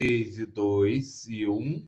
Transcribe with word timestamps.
3, 0.00 0.38
e 0.38 0.46
2 0.46 1.26
e 1.28 1.46
1. 1.46 1.84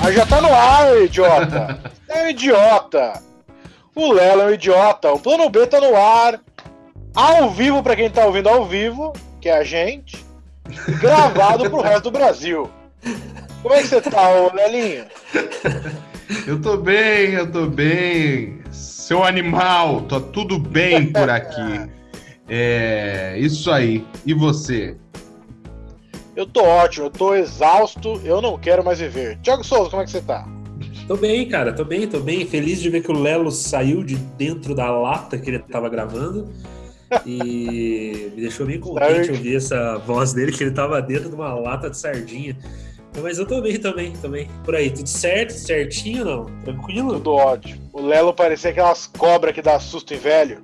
Mas 0.00 0.14
já 0.14 0.24
tá 0.24 0.40
no 0.40 0.48
ar, 0.50 0.96
idiota! 1.02 1.78
É 2.08 2.24
um 2.24 2.28
idiota! 2.30 3.22
O 3.94 4.10
Lelo 4.14 4.40
é 4.40 4.46
um 4.46 4.50
idiota, 4.54 5.12
o 5.12 5.20
plano 5.20 5.50
B 5.50 5.66
tá 5.66 5.78
no 5.78 5.94
ar, 5.94 6.40
ao 7.14 7.50
vivo 7.50 7.82
pra 7.82 7.94
quem 7.94 8.08
tá 8.08 8.24
ouvindo 8.24 8.48
ao 8.48 8.64
vivo, 8.64 9.12
que 9.42 9.50
é 9.50 9.58
a 9.58 9.62
gente, 9.62 10.24
gravado 10.98 11.68
pro 11.68 11.82
resto 11.82 12.04
do 12.04 12.12
Brasil. 12.12 12.70
Como 13.68 13.78
é 13.78 13.82
que 13.82 13.88
você 13.88 14.00
tá, 14.00 14.30
ô 14.30 14.50
Lelinho? 14.54 15.04
Eu 16.46 16.58
tô 16.58 16.78
bem, 16.78 17.34
eu 17.34 17.52
tô 17.52 17.66
bem. 17.66 18.60
Seu 18.72 19.22
animal, 19.22 20.00
tá 20.08 20.18
tudo 20.18 20.58
bem 20.58 21.12
por 21.12 21.28
aqui. 21.28 21.86
É, 22.50 23.36
isso 23.38 23.70
aí. 23.70 24.02
E 24.24 24.32
você? 24.32 24.96
Eu 26.34 26.46
tô 26.46 26.64
ótimo, 26.64 27.04
eu 27.04 27.10
tô 27.10 27.34
exausto, 27.34 28.18
eu 28.24 28.40
não 28.40 28.56
quero 28.56 28.82
mais 28.82 29.00
viver. 29.00 29.38
Tiago 29.42 29.62
Souza, 29.62 29.90
como 29.90 30.00
é 30.00 30.06
que 30.06 30.12
você 30.12 30.22
tá? 30.22 30.48
Tô 31.06 31.14
bem, 31.14 31.46
cara, 31.46 31.74
tô 31.74 31.84
bem, 31.84 32.08
tô 32.08 32.20
bem. 32.20 32.46
Feliz 32.46 32.80
de 32.80 32.88
ver 32.88 33.02
que 33.02 33.10
o 33.10 33.20
Lelo 33.20 33.52
saiu 33.52 34.02
de 34.02 34.16
dentro 34.16 34.74
da 34.74 34.90
lata 34.90 35.36
que 35.36 35.50
ele 35.50 35.58
tava 35.58 35.90
gravando. 35.90 36.50
E 37.26 38.30
me 38.34 38.40
deixou 38.40 38.64
bem 38.64 38.80
contente 38.80 39.30
ouvir 39.30 39.56
essa 39.56 39.98
voz 39.98 40.32
dele, 40.32 40.52
que 40.52 40.64
ele 40.64 40.70
tava 40.70 41.02
dentro 41.02 41.28
de 41.28 41.34
uma 41.34 41.52
lata 41.52 41.90
de 41.90 41.98
sardinha. 41.98 42.56
Mas 43.22 43.38
eu 43.38 43.46
tô 43.46 43.60
bem 43.60 43.78
também, 43.78 44.12
também. 44.12 44.48
Por 44.64 44.74
aí, 44.74 44.90
tudo 44.90 45.08
certo? 45.08 45.52
Certinho 45.52 46.24
não? 46.24 46.44
Tranquilo? 46.64 47.14
Tudo 47.14 47.34
ótimo. 47.34 47.88
O 47.92 48.00
Lelo 48.00 48.32
parecia 48.32 48.70
aquelas 48.70 49.06
cobras 49.06 49.54
que 49.54 49.62
dá 49.62 49.78
susto 49.78 50.14
em 50.14 50.18
velho. 50.18 50.62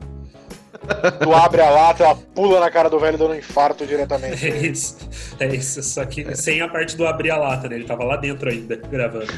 Tu 1.22 1.32
abre 1.32 1.62
a 1.62 1.70
lata, 1.70 2.04
ela 2.04 2.14
pula 2.14 2.60
na 2.60 2.70
cara 2.70 2.90
do 2.90 2.98
velho 2.98 3.16
dando 3.16 3.32
um 3.32 3.36
infarto 3.36 3.86
diretamente. 3.86 4.44
É 4.46 4.66
isso, 4.66 4.96
é 5.40 5.54
isso. 5.54 5.82
Só 5.82 6.04
que 6.04 6.34
sem 6.36 6.60
a 6.60 6.68
parte 6.68 6.96
do 6.96 7.06
abrir 7.06 7.30
a 7.30 7.36
lata, 7.36 7.68
né? 7.68 7.76
Ele 7.76 7.84
tava 7.84 8.04
lá 8.04 8.16
dentro 8.16 8.50
ainda, 8.50 8.76
gravando. 8.76 9.32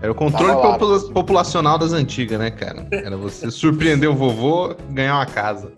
Era 0.00 0.10
o 0.10 0.14
controle 0.14 0.54
popula 0.54 1.00
populacional 1.12 1.78
das 1.78 1.92
antigas, 1.92 2.38
né, 2.38 2.50
cara? 2.50 2.86
Era 2.90 3.16
você 3.16 3.50
surpreender 3.50 4.08
o 4.08 4.14
vovô 4.14 4.74
ganhar 4.90 5.14
uma 5.14 5.26
casa. 5.26 5.72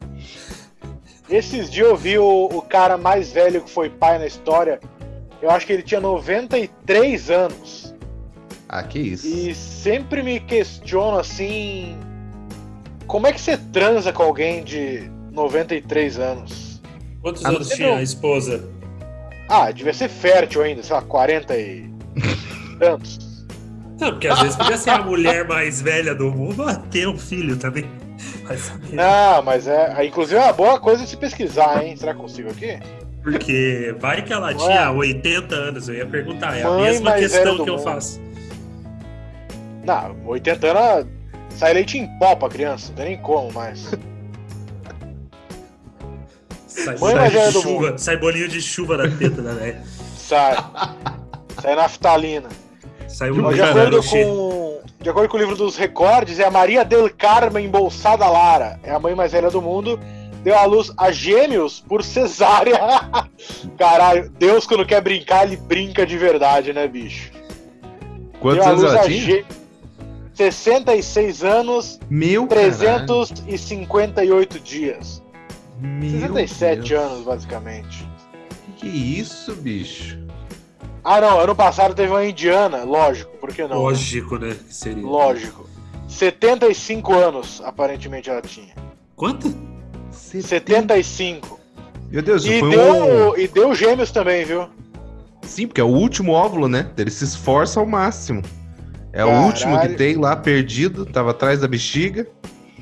Esses 1.29 1.70
dias 1.70 1.89
eu 1.89 1.97
vi 1.97 2.19
o, 2.19 2.48
o 2.53 2.62
cara 2.62 2.97
mais 2.98 3.33
velho 3.33 3.62
que 3.62 3.70
foi 3.70 3.89
pai 3.89 4.19
na 4.19 4.27
história. 4.27 4.79
Eu 5.45 5.50
acho 5.50 5.67
que 5.67 5.73
ele 5.73 5.83
tinha 5.83 6.00
93 6.00 7.31
anos. 7.31 7.95
Ah, 8.69 8.83
que 8.83 8.98
isso. 8.98 9.27
E 9.27 9.55
sempre 9.55 10.23
me 10.23 10.41
questiono 10.41 11.19
assim 11.19 11.97
como 13.06 13.27
é 13.27 13.33
que 13.33 13.41
você 13.41 13.56
transa 13.56 14.12
com 14.12 14.23
alguém 14.23 14.64
de 14.64 15.11
93 15.33 16.19
anos? 16.19 16.83
Quantos 17.20 17.45
ah, 17.45 17.51
anos 17.51 17.69
tinha 17.69 17.97
a 17.97 18.03
esposa? 18.03 18.64
Ah, 19.48 19.70
devia 19.70 19.92
ser 19.92 20.09
fértil 20.09 20.62
ainda, 20.62 20.83
sei 20.83 20.97
lá, 20.97 21.03
40 21.03 21.56
e 21.56 21.91
tantos. 22.79 23.45
Não, 24.01 24.11
porque 24.12 24.27
às 24.27 24.41
vezes 24.41 24.56
podia 24.56 24.77
ser 24.77 24.91
a 24.91 25.03
mulher 25.03 25.47
mais 25.47 25.81
velha 25.81 26.14
do 26.14 26.31
mundo 26.31 26.62
a 26.62 26.75
ter 26.75 27.06
um 27.06 27.19
filho 27.19 27.56
também. 27.56 27.84
Não, 28.92 29.42
mas 29.42 29.69
é. 29.69 30.05
Inclusive 30.05 30.41
é 30.41 30.45
uma 30.45 30.53
boa 30.53 30.81
coisa 30.81 31.05
de 31.05 31.11
se 31.11 31.17
pesquisar, 31.17 31.84
hein? 31.84 31.97
Será 31.97 32.14
que 32.14 32.20
consigo 32.20 32.51
aqui? 32.51 32.79
Porque 33.25 33.97
vai 33.98 34.22
que 34.22 34.33
ela 34.33 34.55
tinha 34.55 34.83
é. 34.83 34.91
80 34.91 35.55
anos, 35.55 35.89
eu 35.89 35.97
ia 35.97 36.06
perguntar. 36.06 36.56
É 36.56 36.62
a 36.62 36.70
mesma 36.77 37.14
questão 37.14 37.56
que 37.56 37.70
eu 37.70 37.77
mundo. 37.77 37.83
faço. 37.83 38.22
Não, 39.84 40.17
80 40.27 40.67
anos 40.67 41.25
Sai 41.56 41.72
leite 41.72 41.98
em 41.98 42.06
pó 42.19 42.34
pra 42.34 42.48
criança, 42.48 42.89
não 42.89 42.97
tem 42.97 43.06
nem 43.06 43.19
como 43.19 43.52
mais. 43.52 43.91
Sai, 46.67 46.98
Mãe 46.98 47.14
sai, 47.14 47.30
mais 47.30 47.52
chuva, 47.52 47.68
mundo. 47.68 47.98
sai 47.98 48.17
bolinho 48.17 48.48
de 48.48 48.61
chuva 48.61 48.96
da 48.96 49.08
teta 49.08 49.40
da 49.40 49.52
velha. 49.52 49.80
Sai. 50.17 50.57
Sai 51.63 51.77
naftalina. 51.77 52.48
Sai 53.07 53.30
um 53.30 53.52
de, 53.52 53.63
acordo 53.63 54.02
com, 54.02 54.80
de 55.01 55.08
acordo 55.08 55.29
com 55.29 55.36
o 55.36 55.40
livro 55.40 55.55
dos 55.55 55.77
recordes, 55.77 56.40
é 56.40 56.45
a 56.45 56.51
Maria 56.51 56.84
del 56.84 57.08
Carmen 57.17 57.68
Bolsada 57.68 58.27
Lara. 58.27 58.80
É 58.83 58.90
a 58.90 58.98
mãe 58.98 59.14
mais 59.14 59.30
velha 59.30 59.51
do 59.51 59.63
mundo. 59.63 60.01
Deu 60.45 60.57
à 60.59 60.67
luz 60.67 60.93
a 60.99 61.11
gêmeos 61.11 61.81
por 61.81 62.05
cesárea. 62.05 62.79
Caralho, 63.79 64.29
Deus 64.39 64.67
quando 64.67 64.85
quer 64.85 65.01
brincar, 65.01 65.47
ele 65.47 65.57
brinca 65.57 66.05
de 66.07 66.19
verdade, 66.19 66.75
né, 66.75 66.87
bicho? 66.87 67.33
Quantos 68.39 68.67
anos 68.67 68.85
ela 68.85 69.03
tinha? 69.05 69.43
66 70.35 71.43
anos, 71.43 71.99
Meu 72.11 72.47
358 72.47 74.49
caralho. 74.49 74.63
dias. 74.63 75.23
Meu 75.81 76.35
67 76.35 76.89
Deus. 76.89 77.03
anos, 77.03 77.25
basicamente. 77.25 78.07
Que, 78.77 78.91
que 78.91 79.21
isso, 79.21 79.55
bicho? 79.55 80.19
Ah, 81.03 81.23
não, 81.23 81.41
ano 81.41 81.55
passado 81.55 81.95
teve 81.95 82.13
uma 82.13 82.25
indiana, 82.25 82.85
lógico, 82.85 83.35
por 83.39 83.53
que 83.53 83.67
não? 83.67 83.79
Lógico, 83.79 84.37
né? 84.37 84.55
Seria. 84.69 85.07
Lógico. 85.07 85.67
75 86.07 87.15
anos, 87.15 87.63
aparentemente, 87.65 88.29
ela 88.29 88.43
tinha. 88.43 88.75
Quanto? 89.17 89.73
75. 90.42 91.61
Meu 92.11 92.22
Deus, 92.22 92.45
e 92.45 92.61
foi 92.61 92.70
deu, 92.70 93.33
um... 93.33 93.39
E 93.39 93.48
deu 93.48 93.74
gêmeos 93.74 94.11
também, 94.11 94.45
viu? 94.45 94.68
Sim, 95.42 95.67
porque 95.67 95.80
é 95.80 95.84
o 95.84 95.89
último 95.89 96.33
óvulo, 96.33 96.68
né? 96.68 96.90
Ele 96.96 97.11
se 97.11 97.24
esforça 97.24 97.80
ao 97.80 97.86
máximo. 97.86 98.42
É 99.12 99.18
Caralho. 99.18 99.39
o 99.39 99.46
último 99.46 99.80
que 99.80 99.89
tem 99.90 100.17
lá, 100.17 100.34
perdido, 100.36 101.06
tava 101.06 101.30
atrás 101.30 101.61
da 101.61 101.68
bexiga. 101.68 102.27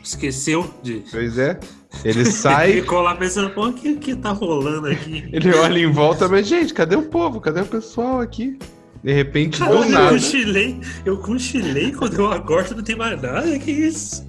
Esqueceu 0.02 0.72
de. 0.82 1.02
Pois 1.10 1.38
é. 1.38 1.58
Ele 2.04 2.24
sai. 2.24 2.72
Ficou 2.80 3.00
lá 3.00 3.14
pensando, 3.14 3.50
pô, 3.50 3.66
o 3.66 3.72
que, 3.72 3.96
que 3.96 4.16
tá 4.16 4.30
rolando 4.30 4.88
aqui? 4.88 5.28
Ele 5.32 5.52
olha 5.54 5.78
em 5.78 5.90
volta, 5.90 6.28
mas, 6.28 6.46
gente, 6.46 6.72
cadê 6.72 6.96
o 6.96 7.02
povo? 7.02 7.40
Cadê 7.40 7.60
o 7.60 7.66
pessoal 7.66 8.20
aqui? 8.20 8.58
De 9.02 9.12
repente, 9.12 9.58
Cara, 9.58 9.76
do 9.76 9.82
eu 9.82 9.88
nada. 9.90 10.10
Cochilei, 10.10 10.80
eu 11.04 11.18
cochilei 11.18 11.92
quando 11.92 12.14
eu 12.14 12.32
acordo, 12.32 12.76
não 12.76 12.84
tem 12.84 12.96
mais 12.96 13.20
nada, 13.20 13.58
que 13.58 13.70
isso? 13.70 14.24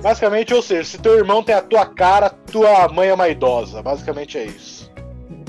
Basicamente, 0.00 0.54
ou 0.54 0.62
seja, 0.62 0.84
se 0.84 0.98
teu 0.98 1.16
irmão 1.16 1.42
tem 1.42 1.54
a 1.54 1.62
tua 1.62 1.86
cara, 1.86 2.30
tua 2.30 2.88
mãe 2.88 3.08
é 3.08 3.14
uma 3.14 3.28
idosa. 3.28 3.82
Basicamente 3.82 4.38
é 4.38 4.44
isso. 4.44 4.90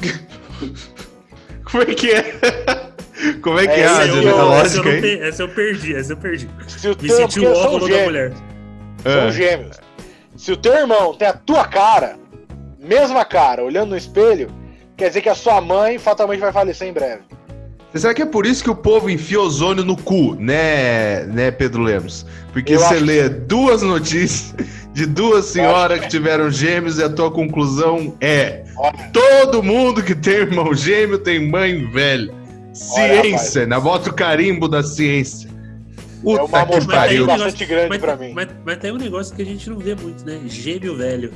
Como 1.70 1.84
é 1.84 1.94
que 1.94 2.12
é? 2.12 2.40
Como 3.42 3.60
é 3.60 3.68
que 3.68 3.74
é, 3.74 3.84
é 3.84 3.86
a 3.86 4.44
lógica 4.44 4.90
aí? 4.90 5.20
Essa 5.22 5.44
eu 5.44 5.50
perdi, 5.50 5.96
essa 5.96 6.14
eu 6.14 6.18
perdi. 6.18 6.50
Se 6.68 6.88
o 6.88 6.98
Me 7.00 7.10
senti 7.10 7.40
o 7.42 7.54
óvulo 7.54 7.90
da 7.90 8.04
mulher. 8.04 8.34
São 9.04 9.28
é. 9.28 9.32
gêmeos. 9.32 9.78
Se 10.36 10.52
o 10.52 10.58
teu 10.58 10.74
irmão 10.74 11.14
tem 11.14 11.28
a 11.28 11.34
tua 11.34 11.68
cara, 11.68 12.18
mesma 12.80 13.26
cara, 13.26 13.64
olhando 13.64 13.90
no 13.90 13.98
espelho, 13.98 14.50
quer 14.96 15.10
dizer 15.10 15.22
que 15.22 15.30
a 15.30 15.36
sua 15.36 15.60
mãe 15.60 16.00
fatalmente 16.00 16.40
vai 16.40 16.52
falecer 16.52 16.88
em 16.88 16.94
breve. 16.94 17.24
Será 17.96 18.14
que 18.14 18.22
é 18.22 18.26
por 18.26 18.46
isso 18.46 18.64
que 18.64 18.70
o 18.70 18.76
povo 18.76 19.10
enfia 19.10 19.42
ozônio 19.42 19.84
no 19.84 19.98
cu, 19.98 20.36
né, 20.36 21.24
né 21.26 21.50
Pedro 21.50 21.82
Lemos? 21.82 22.26
Porque 22.54 22.76
Eu 22.76 22.80
você 22.80 23.00
lê 23.00 23.24
que... 23.24 23.30
duas 23.30 23.82
notícias 23.82 24.54
de 24.94 25.08
duas 25.08 25.46
senhoras 25.46 26.00
que... 26.00 26.06
que 26.06 26.12
tiveram 26.12 26.52
gêmeos 26.52 27.00
e 27.00 27.04
a 27.04 27.10
tua 27.10 27.32
conclusão 27.32 28.16
é: 28.22 28.64
Olha. 28.78 29.10
todo 29.12 29.64
mundo 29.64 30.04
que 30.04 30.14
tem 30.14 30.34
irmão 30.36 30.74
gêmeo 30.74 31.18
tem 31.18 31.50
mãe 31.50 31.90
velha. 31.92 32.34
Ciência, 32.74 33.66
na 33.66 33.80
bota 33.80 34.12
o 34.12 34.14
carimbo 34.14 34.68
da 34.68 34.84
ciência. 34.84 35.50
Puta 36.22 36.42
é 36.42 36.44
uma 36.44 36.66
que 36.66 36.88
pariu. 36.88 37.26
bastante 37.26 37.66
grande 37.66 37.90
mas, 37.90 38.00
pra 38.00 38.16
mim. 38.16 38.34
Mas, 38.34 38.50
mas, 38.66 38.78
tem 38.78 38.92
um 38.92 38.98
negócio 38.98 39.36
que 39.36 39.42
a 39.42 39.46
gente 39.46 39.70
não 39.70 39.80
vê 39.80 39.96
muito, 39.96 40.26
né? 40.26 40.40
Gêmeo 40.46 40.96
velho. 40.96 41.32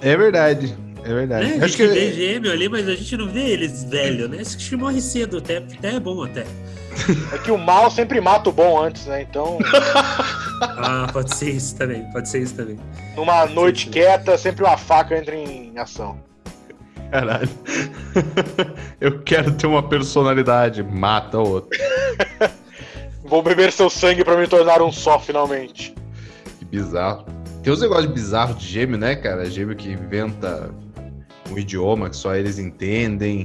É 0.00 0.16
verdade. 0.16 0.74
É 1.06 1.14
verdade. 1.14 1.52
É, 1.52 1.64
a 1.64 1.66
gente 1.68 1.86
vê 1.86 2.12
gêmeo 2.12 2.50
ali, 2.50 2.68
mas 2.68 2.88
a 2.88 2.96
gente 2.96 3.16
não 3.16 3.28
vê 3.28 3.50
eles 3.50 3.84
velho, 3.84 4.28
né? 4.28 4.38
Esse 4.40 4.56
que 4.56 4.74
morre 4.74 5.00
cedo, 5.00 5.38
até, 5.38 5.58
até 5.58 5.94
é 5.94 6.00
bom 6.00 6.24
até. 6.24 6.44
É 7.30 7.38
que 7.38 7.50
o 7.50 7.58
mal 7.58 7.90
sempre 7.90 8.22
mata 8.22 8.48
o 8.48 8.52
bom 8.52 8.82
antes, 8.82 9.04
né? 9.06 9.20
Então. 9.20 9.58
ah, 10.62 11.06
pode 11.12 11.36
ser 11.36 11.50
isso 11.50 11.76
também. 11.76 12.10
Pode 12.10 12.28
ser 12.28 12.42
isso 12.42 12.54
também. 12.54 12.78
Numa 13.14 13.44
noite 13.44 13.88
quieta, 13.88 14.36
sempre 14.38 14.64
uma 14.64 14.78
faca 14.78 15.16
entra 15.16 15.36
em 15.36 15.78
ação. 15.78 16.18
Caralho. 17.10 17.50
Eu 18.98 19.20
quero 19.22 19.52
ter 19.52 19.66
uma 19.66 19.86
personalidade. 19.86 20.82
Mata 20.82 21.38
o 21.38 21.46
outro. 21.46 21.78
Vou 23.22 23.42
beber 23.42 23.70
seu 23.72 23.90
sangue 23.90 24.24
para 24.24 24.38
me 24.38 24.46
tornar 24.46 24.80
um 24.80 24.90
só, 24.90 25.20
finalmente. 25.20 25.94
Que 26.58 26.64
bizarro. 26.64 27.26
Tem 27.62 27.72
uns 27.72 27.80
negócios 27.82 28.10
bizarros 28.10 28.58
de 28.58 28.66
gêmeo, 28.66 28.96
né, 28.96 29.16
cara? 29.16 29.44
Gêmeo 29.44 29.76
que 29.76 29.90
inventa 29.90 30.72
um 31.50 31.58
idioma 31.58 32.10
que 32.10 32.16
só 32.16 32.34
eles 32.34 32.58
entendem. 32.58 33.44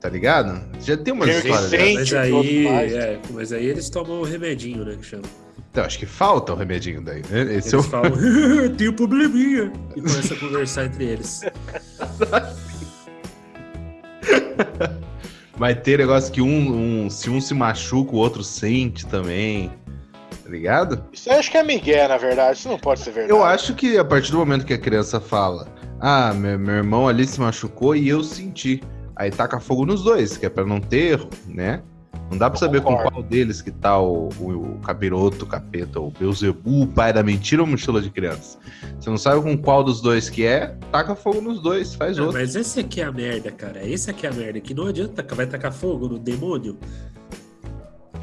Tá 0.00 0.08
ligado? 0.08 0.60
Já 0.80 0.96
tem 0.96 1.14
uma 1.14 1.28
história. 1.28 1.94
Mas 1.94 2.12
aí, 2.12 2.66
é, 2.66 3.20
mas 3.30 3.52
aí 3.52 3.66
eles 3.66 3.88
tomam 3.88 4.20
o 4.20 4.24
remedinho, 4.24 4.84
né? 4.84 4.96
Que 4.96 5.06
chama. 5.06 5.22
Então, 5.70 5.84
acho 5.84 5.98
que 5.98 6.06
falta 6.06 6.52
o 6.52 6.56
remedinho 6.56 7.00
daí, 7.00 7.22
né? 7.30 7.42
Esse 7.42 7.50
eles 7.52 7.72
é 7.74 7.76
o... 7.78 7.82
falam, 7.82 8.12
tem 8.76 8.88
um 8.88 8.92
probleminha. 8.92 9.72
E 9.96 10.00
começa 10.00 10.34
a 10.34 10.36
conversar 10.36 10.84
entre 10.84 11.04
eles. 11.04 11.40
Vai 15.56 15.74
ter 15.74 15.98
negócio 15.98 16.32
que 16.32 16.40
um, 16.42 17.04
um, 17.04 17.10
se 17.10 17.30
um 17.30 17.40
se 17.40 17.54
machuca, 17.54 18.12
o 18.12 18.16
outro 18.16 18.44
sente 18.44 19.06
também. 19.06 19.70
Tá 20.44 20.50
ligado? 20.50 21.02
Isso 21.12 21.30
eu 21.30 21.38
acho 21.38 21.50
que 21.50 21.56
é 21.56 21.62
Miguel, 21.62 22.08
na 22.08 22.18
verdade. 22.18 22.58
Isso 22.58 22.68
não 22.68 22.78
pode 22.78 23.00
ser 23.00 23.12
verdade. 23.12 23.32
Eu 23.32 23.42
acho 23.42 23.74
que 23.74 23.96
a 23.96 24.04
partir 24.04 24.30
do 24.30 24.38
momento 24.38 24.66
que 24.66 24.74
a 24.74 24.78
criança 24.78 25.20
fala, 25.20 25.66
ah, 26.00 26.32
meu, 26.34 26.58
meu 26.58 26.74
irmão 26.76 27.08
ali 27.08 27.26
se 27.26 27.40
machucou 27.40 27.94
e 27.96 28.08
eu 28.08 28.22
senti. 28.22 28.82
Aí 29.16 29.30
taca 29.30 29.60
fogo 29.60 29.86
nos 29.86 30.02
dois, 30.02 30.36
que 30.36 30.46
é 30.46 30.48
pra 30.48 30.64
não 30.64 30.80
ter 30.80 31.12
erro, 31.12 31.30
né? 31.46 31.82
Não 32.30 32.38
dá 32.38 32.48
pra 32.48 32.58
saber 32.58 32.80
com 32.80 32.96
qual 32.96 33.22
deles 33.22 33.60
que 33.60 33.70
tá 33.70 33.98
o, 33.98 34.28
o, 34.40 34.74
o 34.74 34.78
capiroto, 34.80 35.44
o 35.44 35.48
capeta, 35.48 36.00
o 36.00 36.10
Beuzebu, 36.10 36.82
o 36.82 36.86
pai 36.86 37.12
da 37.12 37.22
mentira 37.22 37.62
ou 37.62 37.68
mochila 37.68 38.00
de 38.00 38.10
criança. 38.10 38.58
Você 38.98 39.10
não 39.10 39.18
sabe 39.18 39.42
com 39.42 39.56
qual 39.56 39.84
dos 39.84 40.00
dois 40.00 40.30
que 40.30 40.44
é, 40.44 40.74
taca 40.90 41.14
fogo 41.14 41.40
nos 41.40 41.60
dois, 41.60 41.94
faz 41.94 42.16
não, 42.16 42.26
outro. 42.26 42.40
Mas 42.40 42.56
esse 42.56 42.80
aqui 42.80 43.00
é 43.00 43.04
a 43.04 43.12
merda, 43.12 43.50
cara. 43.50 43.86
Esse 43.86 44.10
aqui 44.10 44.26
é 44.26 44.30
a 44.30 44.32
merda. 44.32 44.58
Que 44.58 44.74
não 44.74 44.86
adianta, 44.86 45.24
vai 45.34 45.46
tacar 45.46 45.72
fogo 45.72 46.08
no 46.08 46.18
demônio. 46.18 46.78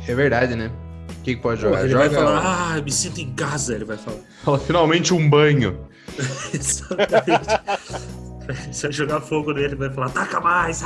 É 0.07 0.15
verdade, 0.15 0.55
né? 0.55 0.71
O 1.19 1.23
que, 1.23 1.35
que 1.35 1.41
pode 1.41 1.61
jogar? 1.61 1.77
Pô, 1.77 1.83
ele 1.83 1.91
Joga... 1.91 2.09
vai 2.09 2.17
falar, 2.17 2.75
ah, 2.75 2.81
me 2.81 2.91
sinto 2.91 3.21
em 3.21 3.31
casa, 3.33 3.75
ele 3.75 3.85
vai 3.85 3.97
falar. 3.97 4.17
Fala, 4.43 4.59
finalmente 4.59 5.13
um 5.13 5.29
banho. 5.29 5.77
Exatamente. 6.53 8.21
Se 8.71 8.87
eu 8.87 8.91
jogar 8.91 9.21
fogo 9.21 9.53
nele, 9.53 9.75
vai 9.75 9.89
falar, 9.89 10.09
taca 10.09 10.39
mais! 10.39 10.83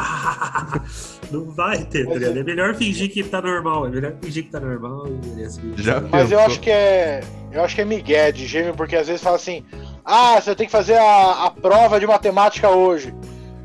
não 1.32 1.52
vai 1.52 1.84
ter, 1.86 2.06
tá 2.06 2.14
É 2.14 2.44
melhor 2.44 2.76
fingir 2.76 3.12
que 3.12 3.24
tá 3.24 3.42
normal, 3.42 3.88
é 3.88 3.90
melhor 3.90 4.14
fingir 4.22 4.44
que 4.44 4.52
tá 4.52 4.60
normal 4.60 5.08
e. 5.08 5.82
Já 5.82 6.02
Mas 6.02 6.32
eu 6.32 6.40
acho 6.40 6.60
que 6.60 6.70
é. 6.70 7.24
Eu 7.52 7.64
acho 7.64 7.76
que 7.76 7.82
é 7.82 7.86
migué 7.86 8.32
de 8.32 8.46
gêmeo, 8.46 8.74
porque 8.76 8.96
às 8.96 9.08
vezes 9.08 9.24
fala 9.24 9.38
assim, 9.38 9.64
ah, 10.04 10.40
você 10.40 10.54
tem 10.54 10.66
que 10.66 10.72
fazer 10.72 10.98
a, 10.98 11.46
a 11.46 11.52
prova 11.52 12.00
de 12.00 12.06
matemática 12.06 12.70
hoje. 12.70 13.16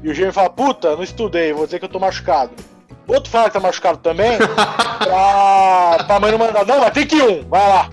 E 0.03 0.09
o 0.09 0.15
gêmeo 0.15 0.33
fala, 0.33 0.49
puta, 0.49 0.95
não 0.95 1.03
estudei, 1.03 1.53
vou 1.53 1.67
dizer 1.67 1.81
que 1.81 1.85
eu 1.85 1.89
tô 1.89 1.99
machucado. 1.99 2.53
Outro 3.09 3.31
fala 3.31 3.49
que 3.49 3.55
tá 3.55 3.61
machucado 3.61 3.99
também, 3.99 4.39
pra, 4.39 6.05
pra 6.05 6.21
mãe 6.21 6.31
não 6.31 6.39
mandar, 6.39 6.65
não, 6.65 6.79
mas 6.79 6.93
tem 6.93 7.07
que 7.07 7.21
um, 7.21 7.49
vai 7.49 7.69
lá. 7.69 7.91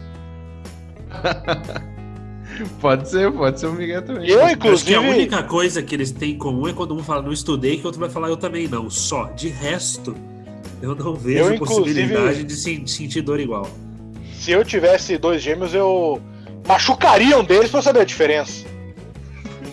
Pode 2.80 3.10
ser, 3.10 3.32
pode 3.32 3.60
ser 3.60 3.68
o 3.68 3.74
Miguel 3.74 4.02
também. 4.02 4.30
Eu, 4.30 4.50
inclusive. 4.50 4.96
Acho 4.96 5.02
que 5.04 5.08
a 5.08 5.16
única 5.16 5.44
coisa 5.44 5.82
que 5.82 5.96
eles 5.96 6.12
têm 6.12 6.32
em 6.32 6.38
comum 6.38 6.68
é 6.68 6.74
quando 6.74 6.96
um 6.96 7.04
fala 7.04 7.22
não 7.22 7.32
estudei, 7.32 7.78
que 7.78 7.84
o 7.84 7.86
outro 7.86 8.00
vai 8.00 8.10
falar 8.10 8.30
eu 8.30 8.38
também 8.38 8.68
não. 8.68 8.90
Só. 8.90 9.26
De 9.36 9.50
resto, 9.50 10.16
eu 10.82 10.96
não 10.96 11.14
vejo 11.14 11.54
eu, 11.54 11.60
possibilidade 11.60 12.44
de 12.44 12.56
sentir 12.56 13.22
dor 13.22 13.40
igual. 13.40 13.70
Se 14.34 14.52
eu 14.52 14.64
tivesse 14.64 15.18
dois 15.18 15.42
gêmeos, 15.42 15.74
eu 15.74 16.22
machucaria 16.68 17.38
um 17.38 17.44
deles 17.44 17.70
pra 17.70 17.82
saber 17.82 18.02
a 18.02 18.06
diferença. 18.06 18.66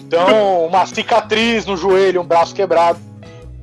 Então, 0.01 0.67
uma 0.67 0.87
cicatriz 0.87 1.67
no 1.67 1.77
joelho, 1.77 2.21
um 2.21 2.27
braço 2.27 2.55
quebrado, 2.55 2.99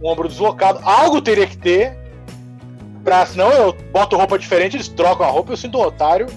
um 0.02 0.08
ombro 0.08 0.28
deslocado, 0.28 0.80
algo 0.84 1.22
teria 1.22 1.48
que 1.48 1.58
ter. 1.58 1.98
Pra, 3.04 3.26
senão 3.26 3.52
eu 3.52 3.76
boto 3.92 4.16
roupa 4.16 4.38
diferente, 4.38 4.78
eles 4.78 4.88
trocam 4.88 5.26
a 5.26 5.30
roupa, 5.30 5.54
eu 5.54 5.58
sinto 5.58 5.78
um 5.78 5.82
otário 5.82 6.28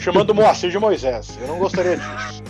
chamando 0.00 0.34
Moacir 0.34 0.70
de 0.70 0.78
Moisés. 0.78 1.38
Eu 1.40 1.48
não 1.48 1.58
gostaria 1.58 1.96
disso. 1.96 2.42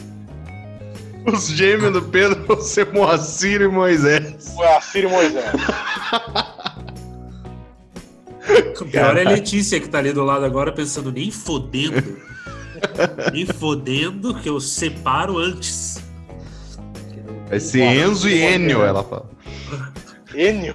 Os 1.26 1.48
gêmeos 1.48 1.92
do 1.92 2.02
Pedro 2.02 2.42
vão 2.46 2.60
ser 2.60 2.92
Moacir 2.92 3.60
e 3.60 3.68
Moisés. 3.68 4.54
Moacir 4.54 5.04
e 5.04 5.08
Moisés. 5.08 5.52
O 8.80 8.86
pior 8.86 9.16
é 9.16 9.26
a 9.26 9.30
Letícia 9.30 9.78
que 9.78 9.88
tá 9.88 9.98
ali 9.98 10.12
do 10.12 10.24
lado 10.24 10.44
agora 10.44 10.72
pensando, 10.72 11.12
nem 11.12 11.30
fodendo. 11.30 12.18
nem 13.32 13.44
fodendo 13.44 14.34
que 14.34 14.48
eu 14.48 14.58
separo 14.60 15.38
antes. 15.38 16.02
Vai 17.48 17.60
ser 17.60 17.82
Enzo 17.82 18.28
e 18.28 18.40
Enio, 18.40 18.82
ela 18.84 19.02
fala. 19.02 19.28
Enio? 20.34 20.74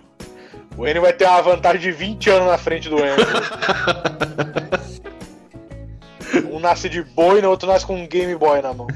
O 0.78 0.88
Enio 0.88 1.02
vai 1.02 1.14
ter 1.14 1.26
uma 1.26 1.42
vantagem 1.42 1.82
de 1.82 1.92
20 1.92 2.30
anos 2.30 2.48
na 2.48 2.58
frente 2.58 2.90
do 2.90 2.98
Enzo. 2.98 3.26
Um 6.52 6.60
nasce 6.60 6.90
de 6.90 7.02
boi 7.02 7.42
e 7.42 7.46
o 7.46 7.50
outro 7.50 7.68
nasce 7.68 7.86
com 7.86 7.96
um 7.96 8.08
Game 8.08 8.36
Boy 8.36 8.62
na 8.62 8.74
mão. 8.74 8.88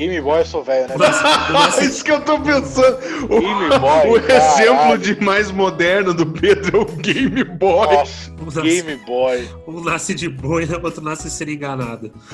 Game 0.00 0.18
Boy 0.22 0.40
eu 0.40 0.46
sou 0.46 0.64
velho, 0.64 0.88
né? 0.88 0.94
É 0.96 1.84
Isso 1.84 2.02
que 2.02 2.10
eu 2.10 2.22
tô 2.22 2.40
pensando. 2.40 2.96
O, 3.24 3.40
Game 3.40 3.78
Boy, 3.78 4.08
o 4.08 4.16
exemplo 4.16 4.96
de 4.96 5.20
mais 5.22 5.50
moderno 5.50 6.14
do 6.14 6.24
Pedro 6.24 6.78
é 6.78 6.80
o 6.80 6.86
Game 6.86 7.44
Boy. 7.44 7.96
Nossa, 7.96 8.30
um 8.30 8.46
Game 8.62 8.94
nasce, 8.94 9.04
Boy. 9.04 9.48
Um 9.66 9.84
nasce 9.84 10.14
de 10.14 10.28
boi 10.30 10.64
e 10.64 10.74
o 10.74 10.82
outro 10.82 11.04
nasce 11.04 11.30
ser 11.30 11.50
enganado. 11.50 12.10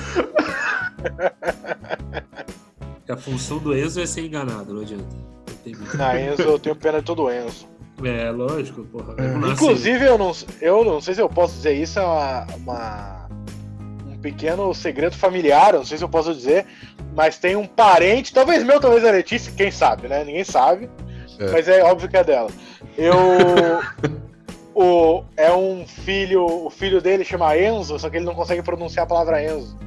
a 3.09 3.17
função 3.17 3.57
do 3.57 3.77
Enzo 3.77 3.99
é 3.99 4.05
ser 4.05 4.21
enganado, 4.21 4.73
não 4.73 4.81
adianta. 4.81 5.15
Na 5.95 6.17
Enzo, 6.19 6.43
eu 6.43 6.57
tenho 6.57 6.75
pena 6.75 6.99
de 6.99 7.05
todo 7.05 7.29
Enzo. 7.29 7.67
É, 8.03 8.31
lógico, 8.31 8.85
porra. 8.85 9.15
É. 9.17 9.51
Inclusive, 9.51 10.05
eu 10.05 10.17
não, 10.17 10.31
eu 10.61 10.85
não 10.85 11.01
sei 11.01 11.15
se 11.15 11.21
eu 11.21 11.27
posso 11.27 11.55
dizer 11.55 11.73
isso, 11.73 11.99
é 11.99 12.03
uma, 12.03 12.47
uma 12.55 13.16
pequeno 14.21 14.73
segredo 14.73 15.15
familiar, 15.15 15.73
não 15.73 15.85
sei 15.85 15.97
se 15.97 16.03
eu 16.03 16.09
posso 16.09 16.33
dizer, 16.33 16.65
mas 17.15 17.37
tem 17.37 17.55
um 17.55 17.65
parente, 17.65 18.33
talvez 18.33 18.63
meu, 18.63 18.79
talvez 18.79 19.05
a 19.05 19.11
Letícia, 19.11 19.53
quem 19.55 19.71
sabe, 19.71 20.07
né? 20.07 20.23
Ninguém 20.23 20.43
sabe, 20.43 20.89
é. 21.39 21.51
mas 21.51 21.67
é 21.67 21.83
óbvio 21.83 22.09
que 22.09 22.17
é 22.17 22.23
dela. 22.23 22.49
Eu. 22.97 23.13
o, 24.73 25.23
é 25.35 25.51
um 25.51 25.85
filho, 25.87 26.45
o 26.45 26.69
filho 26.69 27.01
dele 27.01 27.23
chama 27.23 27.57
Enzo, 27.57 27.97
só 27.97 28.09
que 28.09 28.17
ele 28.17 28.25
não 28.25 28.35
consegue 28.35 28.61
pronunciar 28.61 29.05
a 29.05 29.07
palavra 29.07 29.43
Enzo. 29.43 29.77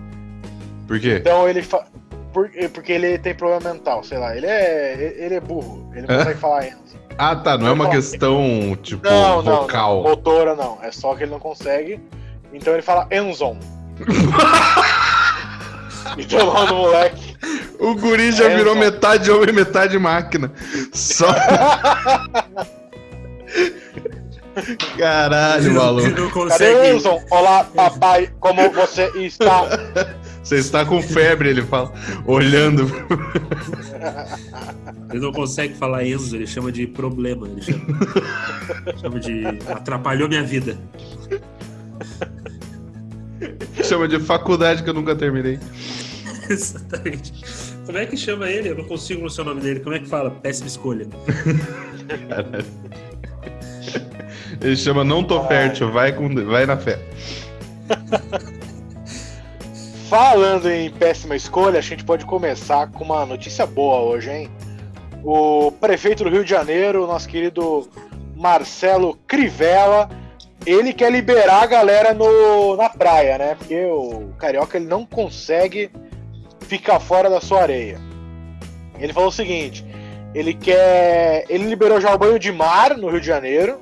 Por 0.87 0.99
quê? 0.99 1.17
Então 1.21 1.49
ele 1.49 1.62
fa... 1.62 1.87
Por, 2.32 2.49
porque 2.73 2.93
ele 2.93 3.19
tem 3.19 3.35
problema 3.35 3.73
mental, 3.73 4.05
sei 4.05 4.19
lá, 4.19 4.37
ele 4.37 4.47
é, 4.47 5.17
ele 5.19 5.35
é 5.35 5.41
burro, 5.41 5.91
ele 5.93 6.06
não 6.06 6.15
é? 6.15 6.19
consegue 6.19 6.41
falar 6.41 6.67
Enzo. 6.67 6.99
Ah, 7.19 7.37
tá, 7.37 7.59
não 7.59 7.67
é 7.67 7.73
uma 7.73 7.91
questão, 7.91 8.77
tipo, 8.82 9.05
não, 9.06 9.43
vocal. 9.43 9.97
Não, 9.97 10.03
não, 10.03 10.11
motora 10.11 10.55
não, 10.55 10.79
é 10.82 10.91
só 10.91 11.15
que 11.15 11.25
ele 11.25 11.31
não 11.31 11.41
consegue. 11.41 12.00
Então 12.53 12.73
ele 12.73 12.82
fala 12.82 13.06
Enzon. 13.11 13.59
E 16.17 16.25
tomando 16.26 16.75
moleque. 16.75 17.37
O 17.79 17.94
guri 17.94 18.32
já 18.32 18.50
é, 18.50 18.56
virou 18.56 18.75
metade 18.75 19.31
homem, 19.31 19.55
metade 19.55 19.99
máquina. 19.99 20.52
Só. 20.93 21.35
Caralho, 24.99 25.75
maluco. 25.75 26.49
Cadê 26.49 26.75
o 26.75 26.81
Wilson? 26.81 27.23
Olá, 27.31 27.64
papai, 27.64 28.31
como 28.41 28.70
você 28.70 29.11
está? 29.17 29.62
Você 30.43 30.56
está 30.56 30.85
com 30.85 31.00
febre, 31.03 31.50
ele 31.50 31.62
fala, 31.62 31.93
olhando. 32.26 32.91
Ele 35.11 35.20
não 35.20 35.32
consegue 35.32 35.75
falar 35.75 36.05
Enzo, 36.05 36.37
ele 36.37 36.46
chama 36.46 36.73
de 36.73 36.87
problema. 36.87 37.46
Ele 37.46 37.62
chama, 37.62 37.85
chama 39.00 39.20
de 39.20 39.46
atrapalhou 39.69 40.29
minha 40.29 40.43
vida. 40.43 40.76
Chama 43.91 44.06
de 44.06 44.20
faculdade 44.20 44.85
que 44.85 44.89
eu 44.89 44.94
nunca 44.94 45.17
terminei. 45.17 45.59
Exatamente. 46.49 47.32
Como 47.85 47.99
é 47.99 48.06
que 48.06 48.17
chama 48.17 48.49
ele? 48.49 48.69
Eu 48.69 48.77
não 48.77 48.85
consigo 48.85 49.20
no 49.20 49.29
seu 49.29 49.44
nome 49.44 49.61
dele. 49.61 49.81
Como 49.81 49.97
é 49.97 49.99
que 49.99 50.06
fala? 50.06 50.31
Péssima 50.31 50.69
escolha. 50.69 51.09
Ele 54.63 54.77
chama 54.77 55.03
Não 55.03 55.25
Tô 55.25 55.43
Fértil, 55.49 55.91
vai, 55.91 56.13
com, 56.13 56.32
vai 56.47 56.67
na 56.67 56.77
fé. 56.77 57.01
Falando 60.09 60.70
em 60.70 60.89
péssima 60.91 61.35
escolha, 61.35 61.81
a 61.81 61.82
gente 61.82 62.05
pode 62.05 62.25
começar 62.25 62.93
com 62.93 63.03
uma 63.03 63.27
notícia 63.27 63.67
boa 63.67 64.03
hoje, 64.03 64.31
hein? 64.31 64.49
O 65.25 65.73
prefeito 65.73 66.23
do 66.23 66.31
Rio 66.31 66.44
de 66.44 66.51
Janeiro, 66.51 67.09
nosso 67.09 67.29
querido 67.29 67.89
Marcelo 68.37 69.19
Crivella, 69.27 70.09
ele 70.67 70.93
quer 70.93 71.10
liberar 71.10 71.62
a 71.62 71.67
galera 71.67 72.12
no, 72.12 72.76
na 72.76 72.88
praia, 72.88 73.38
né? 73.38 73.55
Porque 73.55 73.84
o 73.86 74.32
carioca 74.38 74.76
ele 74.76 74.86
não 74.86 75.06
consegue 75.06 75.90
ficar 76.60 77.00
fora 77.00 77.31
da 77.31 77.40
sua 77.40 77.62
areia. 77.62 77.98
Ele 78.98 79.12
falou 79.12 79.31
o 79.31 79.32
seguinte: 79.32 79.84
ele 80.34 80.55
quer. 80.55 81.44
Ele 81.48 81.64
liberou 81.64 82.00
já 82.00 82.14
o 82.14 82.19
banho 82.19 82.38
de 82.38 82.52
mar 82.52 82.96
no 82.96 83.08
Rio 83.08 83.20
de 83.20 83.26
Janeiro. 83.26 83.81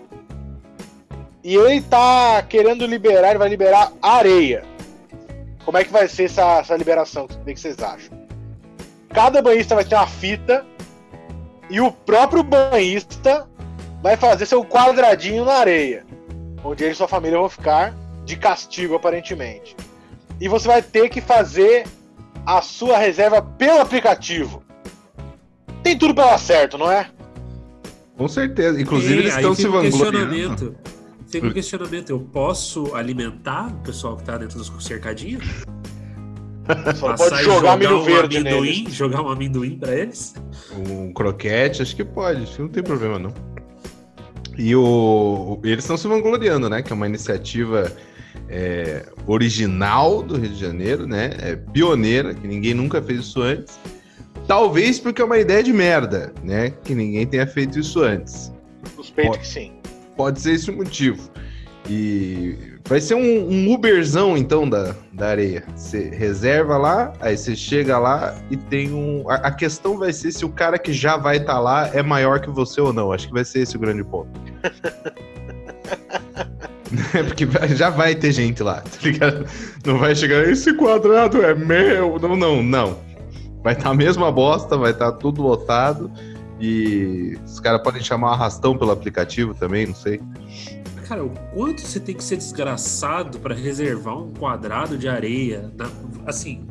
E 1.42 1.56
ele 1.56 1.80
tá 1.80 2.42
querendo 2.42 2.85
liberar, 2.85 3.30
ele 3.30 3.38
vai 3.38 3.49
liberar 3.49 3.92
areia. 4.02 4.64
Como 5.64 5.78
é 5.78 5.85
que 5.85 5.92
vai 5.92 6.08
ser 6.08 6.25
essa, 6.25 6.58
essa 6.58 6.76
liberação? 6.76 7.25
O 7.25 7.44
que 7.44 7.56
vocês 7.56 7.78
acham? 7.78 8.18
Cada 9.11 9.40
banhista 9.40 9.75
vai 9.75 9.85
ter 9.85 9.94
uma 9.94 10.06
fita 10.06 10.66
e 11.70 11.80
o 11.80 11.90
próprio 11.90 12.42
banhista 12.42 13.49
vai 14.02 14.16
fazer 14.16 14.47
seu 14.47 14.64
quadradinho 14.64 15.44
na 15.44 15.54
areia 15.54 16.04
onde 16.65 16.85
ele 16.85 16.93
e 16.93 16.97
sua 16.97 17.09
família 17.09 17.38
vão 17.38 17.49
ficar 17.49 17.95
de 18.25 18.37
castigo, 18.37 18.95
aparentemente. 18.95 19.77
E 20.41 20.49
você 20.49 20.69
vai 20.69 20.83
ter 20.83 21.09
que 21.09 21.21
fazer 21.21 21.87
a 22.47 22.62
sua 22.62 22.99
reserva 22.99 23.43
pelo 23.43 23.81
aplicativo. 23.81 24.62
Tem 25.83 25.99
tudo 25.99 26.15
para 26.15 26.31
dar 26.31 26.38
certo, 26.38 26.77
não 26.79 26.91
é? 26.91 27.11
Com 28.17 28.29
certeza. 28.29 28.81
Inclusive, 28.81 29.15
e 29.15 29.19
eles 29.19 29.35
estão 29.35 29.55
se 29.55 29.67
vangloriando. 29.67 30.77
Fica 31.29 31.47
um 31.47 31.53
questionamento. 31.53 32.11
Eu 32.11 32.21
posso 32.21 32.95
alimentar 32.95 33.69
o 33.69 33.83
pessoal 33.83 34.17
que 34.17 34.25
tá 34.25 34.37
dentro 34.37 34.59
dos 34.59 34.85
cercadinhos? 34.85 35.45
Só 36.97 37.15
pode 37.17 37.43
jogar, 37.43 37.79
milho 37.79 38.00
um 38.00 38.03
verde 38.03 38.38
amendoim, 38.38 38.83
neles. 38.83 38.95
Jogar 38.95 39.23
um 39.23 39.29
amendoim 39.29 39.79
para 39.79 39.95
eles? 39.95 40.35
Um 40.75 41.12
croquete, 41.12 41.81
acho 41.81 41.97
que 41.97 42.05
pode. 42.05 42.43
Acho 42.43 42.57
que 42.57 42.62
não 42.62 42.69
tem 42.69 42.83
problema, 42.83 43.19
não. 43.19 43.33
E 44.59 44.75
o, 44.75 45.61
eles 45.62 45.85
estão 45.85 45.97
se 45.97 46.09
vangloriando, 46.09 46.69
né? 46.69 46.83
Que 46.83 46.93
é 46.93 46.95
uma 46.95 47.07
iniciativa 47.07 47.93
é, 48.49 49.07
original 49.27 50.23
do 50.23 50.37
Rio 50.37 50.50
de 50.50 50.59
Janeiro, 50.59 51.07
né? 51.07 51.31
É 51.38 51.55
pioneira, 51.55 52.35
que 52.35 52.47
ninguém 52.47 52.75
nunca 52.75 53.00
fez 53.00 53.21
isso 53.21 53.41
antes. 53.41 53.79
Talvez 54.49 54.99
porque 54.99 55.23
é 55.23 55.25
uma 55.25 55.38
ideia 55.38 55.62
de 55.62 55.73
merda, 55.73 56.33
né? 56.43 56.71
Que 56.85 56.95
ninguém 56.95 57.27
tenha 57.27 57.47
feito 57.47 57.79
isso 57.79 58.00
antes. 58.00 58.53
Suspeito 58.97 59.31
pode, 59.31 59.43
que 59.43 59.47
sim. 59.47 59.73
Pode 60.17 60.41
ser 60.41 60.55
esse 60.55 60.71
o 60.71 60.77
motivo. 60.77 61.31
E 61.88 62.57
vai 62.87 63.00
ser 63.00 63.15
um, 63.15 63.50
um, 63.50 63.73
Uberzão, 63.73 64.37
então, 64.37 64.69
da, 64.69 64.95
da 65.12 65.29
areia. 65.29 65.65
Você 65.77 66.09
reserva 66.09 66.77
lá, 66.77 67.12
aí 67.21 67.37
você 67.37 67.55
chega 67.55 67.99
lá 67.99 68.35
e 68.50 68.57
tem 68.57 68.93
um. 68.93 69.29
A, 69.31 69.35
a 69.37 69.50
questão 69.50 69.99
vai 69.99 70.12
ser 70.12 70.33
se 70.33 70.45
o 70.45 70.49
cara 70.49 70.79
que 70.79 70.93
já 70.93 71.17
vai 71.17 71.37
estar 71.37 71.55
tá 71.55 71.61
lá 71.61 71.91
é 71.95 72.03
maior 72.03 72.41
que 72.41 72.50
você 72.50 72.81
ou 72.81 72.93
não. 72.93 73.12
Acho 73.12 73.29
que 73.29 73.33
vai 73.33 73.45
ser 73.45 73.61
esse 73.61 73.77
o 73.77 73.81
grande 73.81 74.03
ponto. 74.05 74.41
Porque 77.27 77.47
já 77.75 77.91
vai 77.91 78.15
ter 78.15 78.33
gente 78.33 78.62
lá, 78.62 78.81
tá 78.81 78.99
ligado? 79.03 79.45
Não 79.85 79.99
vai 79.99 80.15
chegar, 80.15 80.49
esse 80.49 80.73
quadrado 80.75 81.43
é 81.43 81.55
meu. 81.55 82.19
Não, 82.19 82.37
não, 82.37 82.62
não. 82.62 82.99
Vai 83.62 83.75
estar 83.75 83.85
tá 83.85 83.91
a 83.91 83.95
mesma 83.95 84.33
bosta, 84.33 84.77
vai 84.77 84.93
estar 84.93 85.12
tá 85.12 85.19
tudo 85.19 85.43
lotado. 85.43 86.11
E 86.61 87.38
os 87.45 87.61
caras 87.61 87.83
podem 87.83 88.03
chamar 88.03 88.33
arrastão 88.33 88.77
pelo 88.77 88.91
aplicativo 88.91 89.55
também, 89.55 89.87
não 89.87 89.95
sei. 89.95 90.21
Cara, 91.07 91.25
o 91.25 91.31
quanto 91.55 91.81
você 91.81 92.00
tem 92.00 92.15
que 92.15 92.25
ser 92.25 92.37
desgraçado 92.37 93.38
para 93.38 93.55
reservar 93.55 94.19
um 94.19 94.33
quadrado 94.33 94.99
de 94.99 95.09
areia? 95.09 95.73
Na... 95.77 95.88
Assim. 96.27 96.67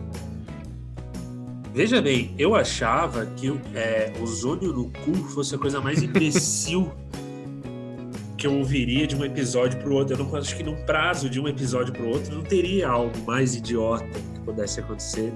Veja 1.74 2.02
bem, 2.02 2.34
eu 2.38 2.56
achava 2.56 3.26
que 3.26 3.50
é, 3.74 4.12
ozônio 4.22 4.74
no 4.74 4.90
cu 4.90 5.14
fosse 5.30 5.56
a 5.56 5.58
coisa 5.58 5.80
mais 5.80 6.02
imbecil 6.02 6.92
que 8.38 8.46
eu 8.46 8.54
ouviria 8.54 9.08
de 9.08 9.16
um 9.16 9.26
episódio 9.26 9.80
pro 9.80 9.96
outro. 9.96 10.16
Eu 10.16 10.24
não 10.24 10.36
acho 10.36 10.56
que 10.56 10.64
num 10.64 10.76
prazo 10.86 11.30
de 11.30 11.40
um 11.40 11.48
episódio 11.48 11.94
pro 11.94 12.08
outro 12.08 12.36
não 12.36 12.44
teria 12.44 12.88
algo 12.88 13.18
mais 13.26 13.56
idiota 13.56 14.06
que 14.06 14.40
pudesse 14.42 14.80
acontecer. 14.80 15.34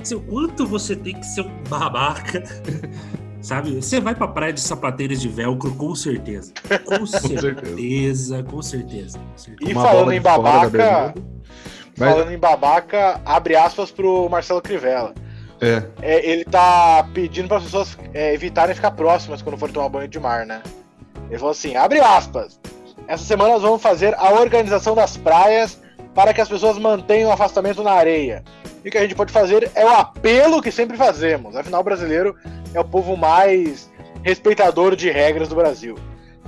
Assim, 0.00 0.14
o 0.14 0.20
quanto 0.20 0.66
você 0.66 0.94
tem 0.94 1.18
que 1.18 1.26
ser 1.26 1.40
um 1.40 1.62
babaca 1.68 2.44
Sabe? 3.40 3.76
Você 3.76 4.00
vai 4.00 4.14
pra 4.14 4.26
praia 4.26 4.52
de 4.52 4.60
sapateiras 4.60 5.20
de 5.20 5.28
velcro, 5.28 5.74
com 5.74 5.94
certeza. 5.94 6.52
Com, 6.84 7.06
certeza, 7.06 8.42
com 8.42 8.60
certeza, 8.60 9.18
com 9.18 9.38
certeza. 9.38 9.70
E 9.70 9.74
falando 9.74 10.12
em 10.12 10.20
babaca. 10.20 11.14
Falando 11.96 12.32
em 12.32 12.38
babaca, 12.38 13.20
abre 13.24 13.56
aspas 13.56 13.90
pro 13.90 14.28
Marcelo 14.28 14.60
Crivella. 14.60 15.14
É. 15.60 15.82
é 16.00 16.30
ele 16.30 16.44
tá 16.44 17.08
pedindo 17.14 17.48
para 17.48 17.58
as 17.58 17.64
pessoas 17.64 17.98
é, 18.12 18.34
evitarem 18.34 18.74
ficar 18.74 18.92
próximas 18.92 19.42
quando 19.42 19.56
for 19.56 19.70
tomar 19.70 19.88
banho 19.88 20.08
de 20.08 20.18
mar, 20.18 20.44
né? 20.44 20.62
Ele 21.28 21.38
falou 21.38 21.52
assim: 21.52 21.76
abre 21.76 22.00
aspas. 22.00 22.58
Essa 23.06 23.24
semana 23.24 23.54
nós 23.54 23.62
vamos 23.62 23.80
fazer 23.80 24.14
a 24.18 24.32
organização 24.32 24.94
das 24.94 25.16
praias 25.16 25.78
para 26.14 26.34
que 26.34 26.40
as 26.40 26.48
pessoas 26.48 26.78
mantenham 26.78 27.30
o 27.30 27.32
afastamento 27.32 27.82
na 27.82 27.92
areia. 27.92 28.42
E 28.84 28.88
o 28.88 28.90
que 28.92 28.98
a 28.98 29.02
gente 29.02 29.14
pode 29.14 29.32
fazer 29.32 29.70
é 29.74 29.84
o 29.84 29.88
apelo 29.88 30.60
que 30.60 30.70
sempre 30.70 30.96
fazemos. 30.96 31.56
Afinal, 31.56 31.80
o 31.80 31.84
brasileiro 31.84 32.36
é 32.74 32.80
o 32.80 32.84
povo 32.84 33.16
mais 33.16 33.90
respeitador 34.22 34.94
de 34.96 35.10
regras 35.10 35.48
do 35.48 35.54
Brasil. 35.54 35.96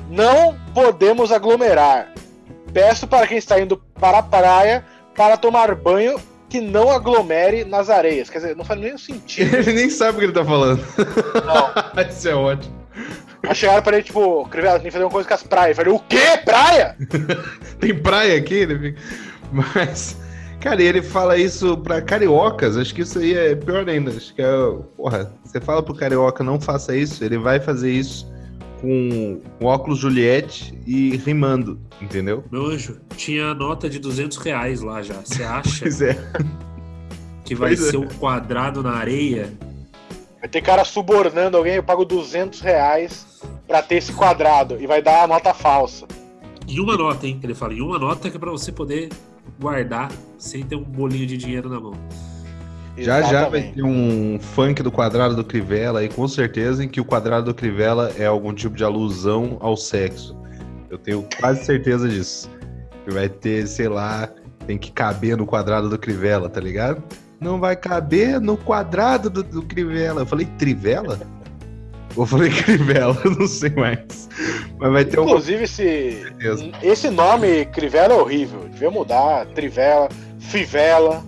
Não 0.09 0.57
podemos 0.75 1.33
aglomerar. 1.33 2.13
Peço 2.73 3.07
para 3.07 3.27
quem 3.27 3.39
está 3.39 3.61
indo 3.61 3.77
para 3.99 4.19
a 4.19 4.23
praia 4.23 4.85
para 5.15 5.37
tomar 5.37 5.75
banho 5.75 6.21
que 6.49 6.61
não 6.61 6.91
aglomere 6.91 7.65
nas 7.65 7.89
areias. 7.89 8.29
Quer 8.29 8.39
dizer, 8.39 8.57
não 8.57 8.65
faz 8.65 8.81
nenhum 8.81 8.99
sentido. 8.99 9.55
ele 9.57 9.73
nem 9.73 9.89
sabe 9.89 10.17
o 10.17 10.19
que 10.19 10.25
ele 10.25 10.33
está 10.33 10.45
falando. 10.45 10.85
Não. 11.47 12.03
Isso 12.11 12.29
é 12.29 12.35
ótimo. 12.35 12.81
Aí 13.43 13.55
chegaram 13.55 13.83
pra 13.83 13.97
ele, 13.97 14.05
tipo, 14.05 14.49
tem 14.51 14.81
que 14.83 14.91
fazer 14.91 15.05
uma 15.05 15.11
coisa 15.11 15.29
com 15.29 15.35
as 15.35 15.43
praias. 15.43 15.79
Eu 15.79 15.85
falei, 15.85 15.99
o 15.99 16.01
quê? 16.01 16.39
Praia? 16.45 16.97
tem 17.81 17.95
praia 17.95 18.37
aqui? 18.37 18.95
Mas. 19.51 20.17
Cara, 20.61 20.83
e 20.83 20.87
ele 20.87 21.01
fala 21.01 21.39
isso 21.39 21.79
pra 21.79 22.03
cariocas, 22.03 22.77
acho 22.77 22.95
que 22.95 23.01
isso 23.01 23.19
aí 23.19 23.33
é 23.35 23.55
pior 23.55 23.89
ainda. 23.89 24.11
Acho 24.11 24.35
que 24.35 24.43
é. 24.43 24.53
Porra, 24.95 25.33
você 25.43 25.59
fala 25.59 25.83
pro 25.83 25.95
carioca 25.95 26.45
não 26.45 26.61
faça 26.61 26.95
isso, 26.95 27.25
ele 27.25 27.39
vai 27.39 27.59
fazer 27.59 27.91
isso 27.91 28.31
com, 28.81 29.41
com 29.59 29.65
óculos 29.65 29.99
Juliette 29.99 30.79
e 30.87 31.17
rimando, 31.17 31.81
entendeu? 32.01 32.45
Meu 32.53 32.67
anjo, 32.67 33.01
tinha 33.17 33.55
nota 33.55 33.89
de 33.89 33.99
200 33.99 34.37
reais 34.37 34.83
lá 34.83 35.01
já. 35.03 35.15
Você 35.15 35.43
acha 35.45 35.81
pois 35.81 36.03
é. 36.03 36.19
que 37.43 37.55
vai 37.55 37.75
pois 37.75 37.89
ser 37.89 37.97
é. 37.97 37.99
um 37.99 38.07
quadrado 38.07 38.83
na 38.83 38.93
areia? 38.93 39.51
Vai 40.41 40.49
ter 40.49 40.61
cara 40.61 40.85
subornando 40.85 41.57
alguém, 41.57 41.77
eu 41.77 41.83
pago 41.83 42.05
200 42.05 42.61
reais 42.61 43.30
pra 43.71 43.81
ter 43.81 43.95
esse 43.99 44.13
quadrado 44.13 44.77
e 44.81 44.87
vai 44.87 45.01
dar 45.01 45.23
a 45.23 45.27
nota 45.29 45.55
falsa. 45.55 46.05
E 46.67 46.81
uma 46.81 46.97
nota, 46.97 47.25
hein? 47.25 47.39
Ele 47.41 47.55
fala, 47.55 47.73
e 47.73 47.81
uma 47.81 48.01
nota 48.01 48.29
que 48.29 48.37
é 48.37 48.41
pra 48.41 48.51
você 48.51 48.73
poder 48.73 49.11
guardar 49.61 50.11
sem 50.37 50.65
ter 50.65 50.75
um 50.75 50.83
bolinho 50.83 51.25
de 51.25 51.37
dinheiro 51.37 51.69
na 51.69 51.79
mão. 51.79 51.95
Já 52.99 53.21
Exatamente. 53.21 53.31
já 53.31 53.49
vai 53.49 53.63
ter 53.63 53.83
um 53.85 54.41
funk 54.41 54.83
do 54.83 54.91
quadrado 54.91 55.37
do 55.37 55.45
Crivella 55.45 56.01
aí, 56.01 56.09
com 56.09 56.27
certeza, 56.27 56.83
em 56.85 56.89
que 56.89 57.01
o 57.01 57.05
quadrado 57.05 57.47
do 57.47 57.55
Crivella 57.55 58.13
é 58.19 58.27
algum 58.27 58.53
tipo 58.53 58.75
de 58.75 58.83
alusão 58.83 59.57
ao 59.61 59.77
sexo. 59.77 60.37
Eu 60.91 60.99
tenho 60.99 61.25
quase 61.41 61.65
certeza 61.65 62.09
disso. 62.09 62.51
Que 63.05 63.15
vai 63.15 63.29
ter, 63.29 63.69
sei 63.69 63.89
lá, 63.89 64.29
tem 64.67 64.77
que 64.77 64.91
caber 64.91 65.37
no 65.37 65.47
quadrado 65.47 65.89
do 65.89 65.97
Crivella, 65.97 66.49
tá 66.49 66.61
ligado? 66.61 67.05
Não 67.41 67.61
vai 67.61 67.77
caber 67.77 68.41
no 68.41 68.57
quadrado 68.57 69.31
do, 69.31 69.45
do 69.45 69.63
Crivella. 69.63 70.23
Eu 70.23 70.27
falei 70.27 70.47
Trivela? 70.59 71.21
Ou 72.21 72.27
falei 72.27 72.51
Crivella, 72.51 73.17
não 73.25 73.47
sei 73.47 73.71
mais. 73.71 74.29
Mas 74.79 74.93
vai 74.93 75.07
ter 75.07 75.19
Inclusive, 75.19 75.65
esse, 75.65 76.23
esse 76.83 77.09
nome 77.09 77.65
Crivella 77.65 78.13
é 78.13 78.17
horrível. 78.19 78.69
Devia 78.71 78.91
mudar. 78.91 79.47
Trivela, 79.47 80.07
Fivela. 80.39 81.25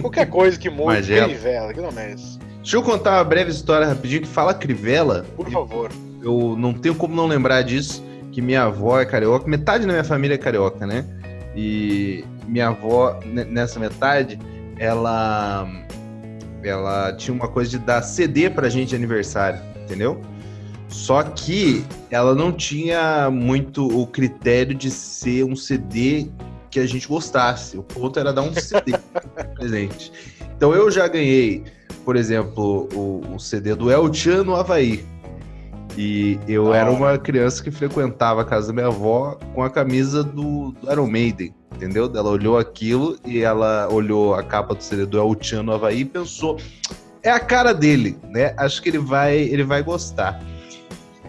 Qualquer 0.00 0.24
cocoisa 0.24 0.58
que 0.58 0.70
mude, 0.70 1.02
Crivella. 1.02 1.74
Que 1.74 1.82
nome 1.82 2.00
é 2.00 2.12
esse? 2.14 2.38
Deixa 2.38 2.78
eu 2.78 2.82
contar 2.82 3.18
uma 3.18 3.24
breve 3.24 3.50
história 3.50 3.86
rapidinho 3.86 4.22
que 4.22 4.28
fala 4.28 4.54
Crivella. 4.54 5.26
Por 5.36 5.50
favor. 5.50 5.90
Eu 6.22 6.56
não 6.56 6.72
tenho 6.72 6.94
como 6.94 7.14
não 7.14 7.26
lembrar 7.26 7.60
disso, 7.60 8.02
que 8.32 8.40
minha 8.40 8.62
avó 8.62 8.98
é 8.98 9.04
carioca, 9.04 9.46
metade 9.46 9.84
da 9.84 9.92
minha 9.92 10.04
família 10.04 10.34
é 10.34 10.38
carioca, 10.38 10.86
né? 10.86 11.04
E 11.54 12.24
minha 12.48 12.68
avó, 12.68 13.20
nessa 13.26 13.78
metade, 13.78 14.38
ela 14.78 15.68
ela 16.62 17.12
tinha 17.12 17.34
uma 17.34 17.48
coisa 17.48 17.70
de 17.70 17.78
dar 17.78 18.00
CD 18.00 18.48
pra 18.48 18.70
gente 18.70 18.90
de 18.90 18.96
aniversário 18.96 19.69
entendeu? 19.90 20.20
Só 20.88 21.22
que 21.22 21.84
ela 22.10 22.34
não 22.34 22.52
tinha 22.52 23.28
muito 23.30 23.86
o 23.86 24.06
critério 24.06 24.74
de 24.74 24.90
ser 24.90 25.44
um 25.44 25.56
CD 25.56 26.28
que 26.70 26.78
a 26.78 26.86
gente 26.86 27.08
gostasse. 27.08 27.76
O 27.76 27.82
ponto 27.82 28.18
era 28.18 28.32
dar 28.32 28.42
um 28.42 28.54
CD 28.54 28.94
presente. 29.56 30.12
Então 30.56 30.72
eu 30.72 30.90
já 30.90 31.08
ganhei, 31.08 31.64
por 32.04 32.16
exemplo, 32.16 32.88
o, 32.94 33.34
o 33.34 33.38
CD 33.38 33.74
do 33.74 33.90
El 33.90 34.12
Chan 34.12 34.44
no 34.44 34.54
Havaí. 34.54 35.04
E 35.96 36.38
eu 36.46 36.72
ah. 36.72 36.76
era 36.76 36.90
uma 36.90 37.18
criança 37.18 37.62
que 37.62 37.70
frequentava 37.70 38.42
a 38.42 38.44
casa 38.44 38.68
da 38.68 38.72
minha 38.72 38.86
avó 38.86 39.38
com 39.54 39.62
a 39.62 39.70
camisa 39.70 40.22
do, 40.22 40.72
do 40.72 40.90
Iron 40.90 41.08
Maiden, 41.08 41.52
entendeu? 41.74 42.10
Ela 42.14 42.30
olhou 42.30 42.56
aquilo 42.56 43.18
e 43.24 43.40
ela 43.40 43.88
olhou 43.90 44.34
a 44.34 44.42
capa 44.42 44.74
do 44.74 44.82
CD 44.82 45.04
do 45.04 45.18
El 45.18 45.36
Chan 45.40 45.64
no 45.64 45.72
Havaí 45.72 46.00
e 46.00 46.04
pensou: 46.04 46.58
é 47.22 47.30
a 47.30 47.40
cara 47.40 47.72
dele, 47.72 48.18
né? 48.30 48.54
Acho 48.56 48.82
que 48.82 48.88
ele 48.88 48.98
vai, 48.98 49.36
ele 49.36 49.64
vai 49.64 49.82
gostar. 49.82 50.40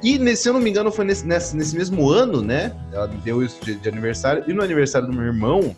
E, 0.04 0.36
se 0.36 0.50
eu 0.50 0.54
não 0.54 0.60
me 0.60 0.70
engano, 0.70 0.92
foi 0.92 1.06
nesse, 1.06 1.26
nesse, 1.28 1.56
nesse 1.56 1.76
mesmo 1.76 2.10
ano, 2.10 2.42
né? 2.42 2.76
Ela 2.92 3.08
me 3.08 3.18
deu 3.18 3.44
isso 3.44 3.64
de, 3.64 3.76
de, 3.76 3.88
aniversário. 3.88 4.44
E 4.48 4.54
no 4.54 4.64
aniversário 4.64 5.08
do 5.08 5.14
meu 5.14 5.26
irmão, 5.26 5.76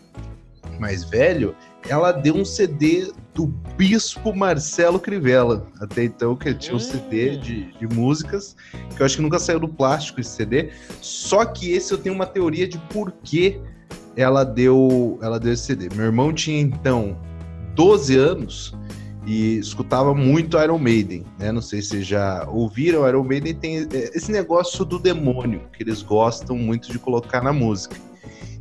mais 0.78 1.04
velho, 1.04 1.54
ela 1.88 2.10
deu 2.10 2.34
um 2.34 2.44
CD 2.44 3.12
do 3.34 3.46
Bispo 3.76 4.34
Marcelo 4.34 4.98
Crivella. 4.98 5.66
Até 5.78 6.04
então, 6.04 6.34
que 6.34 6.54
tinha 6.54 6.74
um 6.74 6.80
CD 6.80 7.32
hum. 7.32 7.40
de, 7.40 7.72
de 7.72 7.86
músicas, 7.94 8.56
que 8.96 9.02
eu 9.02 9.04
acho 9.04 9.16
que 9.16 9.22
nunca 9.22 9.38
saiu 9.38 9.60
do 9.60 9.68
plástico 9.68 10.20
esse 10.20 10.30
CD. 10.30 10.70
Só 11.02 11.44
que 11.44 11.72
esse 11.72 11.92
eu 11.92 11.98
tenho 11.98 12.14
uma 12.14 12.26
teoria 12.26 12.66
de 12.66 12.78
por 12.78 13.12
que 13.22 13.60
ela 14.16 14.42
deu, 14.42 15.18
ela 15.20 15.38
deu 15.38 15.52
esse 15.52 15.64
CD. 15.64 15.94
Meu 15.94 16.06
irmão 16.06 16.32
tinha, 16.32 16.60
então, 16.60 17.18
12 17.74 18.16
anos 18.16 18.74
e 19.26 19.56
escutava 19.56 20.14
muito 20.14 20.58
Iron 20.58 20.78
Maiden, 20.78 21.24
né? 21.38 21.50
Não 21.50 21.62
sei 21.62 21.80
se 21.80 22.02
já 22.02 22.46
ouviram, 22.48 23.08
Iron 23.08 23.24
Maiden 23.24 23.54
tem 23.54 23.78
é, 23.78 24.10
esse 24.14 24.30
negócio 24.30 24.84
do 24.84 24.98
demônio 24.98 25.62
que 25.72 25.82
eles 25.82 26.02
gostam 26.02 26.56
muito 26.56 26.90
de 26.90 26.98
colocar 26.98 27.42
na 27.42 27.52
música. 27.52 27.96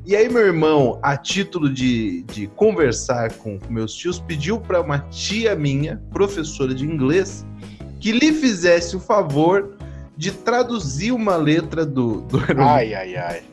E 0.06 0.16
aí 0.16 0.28
meu 0.28 0.46
irmão, 0.46 1.00
a 1.02 1.16
título 1.16 1.72
de, 1.72 2.24
de 2.24 2.48
conversar 2.48 3.34
com 3.34 3.58
meus 3.70 3.94
tios, 3.94 4.20
pediu 4.20 4.60
para 4.60 4.82
uma 4.82 5.00
tia 5.00 5.56
minha, 5.56 6.02
professora 6.12 6.74
de 6.74 6.86
inglês, 6.86 7.46
que 8.00 8.12
lhe 8.12 8.34
fizesse 8.34 8.96
o 8.96 9.00
favor 9.00 9.78
de 10.18 10.32
traduzir 10.32 11.12
uma 11.12 11.36
letra 11.36 11.86
do, 11.86 12.22
do 12.22 12.38
Iron 12.50 12.64
Ai, 12.64 12.94
ai, 12.94 13.16
ai. 13.16 13.44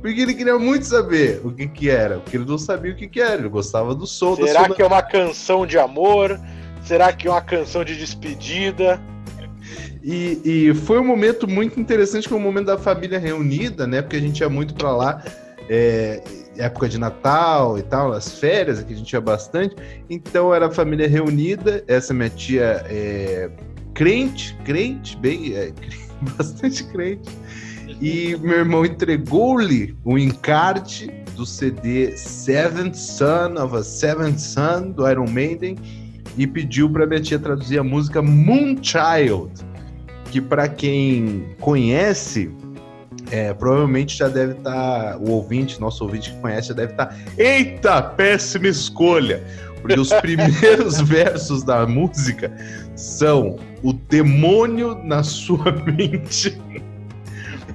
Porque 0.00 0.20
ele 0.20 0.34
queria 0.34 0.58
muito 0.58 0.86
saber 0.86 1.40
o 1.44 1.52
que 1.52 1.68
que 1.68 1.90
era, 1.90 2.18
porque 2.18 2.36
ele 2.36 2.46
não 2.46 2.56
sabia 2.56 2.92
o 2.92 2.96
que 2.96 3.06
que 3.06 3.20
era, 3.20 3.34
ele 3.34 3.48
gostava 3.48 3.94
do 3.94 4.06
som. 4.06 4.34
Será 4.36 4.68
que 4.68 4.80
é 4.80 4.86
uma 4.86 5.02
canção 5.02 5.66
de 5.66 5.78
amor? 5.78 6.40
Será 6.82 7.12
que 7.12 7.28
é 7.28 7.30
uma 7.30 7.42
canção 7.42 7.84
de 7.84 7.96
despedida? 7.96 9.00
E, 10.02 10.40
e, 10.44 10.74
foi 10.74 10.98
um 10.98 11.04
momento 11.04 11.46
muito 11.46 11.78
interessante, 11.78 12.26
que 12.26 12.32
é 12.32 12.36
o 12.36 12.40
um 12.40 12.42
momento 12.42 12.66
da 12.66 12.78
família 12.78 13.18
reunida, 13.18 13.86
né? 13.86 14.00
Porque 14.00 14.16
a 14.16 14.20
gente 14.20 14.40
ia 14.40 14.48
muito 14.48 14.72
para 14.74 14.90
lá, 14.90 15.22
é, 15.68 16.22
época 16.56 16.88
de 16.88 16.98
Natal 16.98 17.78
e 17.78 17.82
tal, 17.82 18.12
as 18.12 18.38
férias, 18.38 18.82
que 18.82 18.94
a 18.94 18.96
gente 18.96 19.12
ia 19.12 19.20
bastante. 19.20 19.76
Então 20.08 20.54
era 20.54 20.68
a 20.68 20.70
família 20.70 21.06
reunida, 21.06 21.84
essa 21.86 22.14
minha 22.14 22.30
tia 22.30 22.82
é 22.88 23.50
crente, 23.92 24.56
crente, 24.64 25.16
bem, 25.18 25.54
é, 25.54 25.72
bastante 26.38 26.84
crente. 26.84 27.28
E 28.00 28.34
meu 28.40 28.60
irmão 28.60 28.86
entregou-lhe 28.86 29.94
o 30.04 30.18
encarte 30.18 31.10
do 31.36 31.44
CD 31.44 32.16
Seventh 32.16 32.94
Son 32.94 33.62
of 33.62 33.76
a 33.76 33.82
Seventh 33.82 34.38
Son 34.38 34.92
do 34.92 35.06
Iron 35.06 35.28
Maiden 35.28 35.76
e 36.38 36.46
pediu 36.46 36.88
para 36.88 37.06
minha 37.06 37.20
tia 37.20 37.38
traduzir 37.38 37.78
a 37.78 37.84
música 37.84 38.22
Moonchild, 38.22 39.52
que 40.30 40.40
para 40.40 40.66
quem 40.66 41.44
conhece, 41.60 42.50
é, 43.30 43.52
provavelmente 43.52 44.16
já 44.16 44.28
deve 44.28 44.52
estar, 44.52 44.72
tá, 45.12 45.18
o 45.18 45.32
ouvinte, 45.32 45.78
nosso 45.78 46.02
ouvinte 46.02 46.32
que 46.32 46.40
conhece, 46.40 46.68
já 46.68 46.74
deve 46.74 46.92
estar, 46.92 47.06
tá, 47.06 47.16
eita, 47.36 48.00
péssima 48.00 48.68
escolha, 48.68 49.44
porque 49.82 50.00
os 50.00 50.10
primeiros 50.22 51.02
versos 51.02 51.62
da 51.62 51.86
música 51.86 52.50
são 52.96 53.56
o 53.82 53.92
demônio 53.92 54.98
na 55.04 55.22
sua 55.22 55.70
mente 55.84 56.58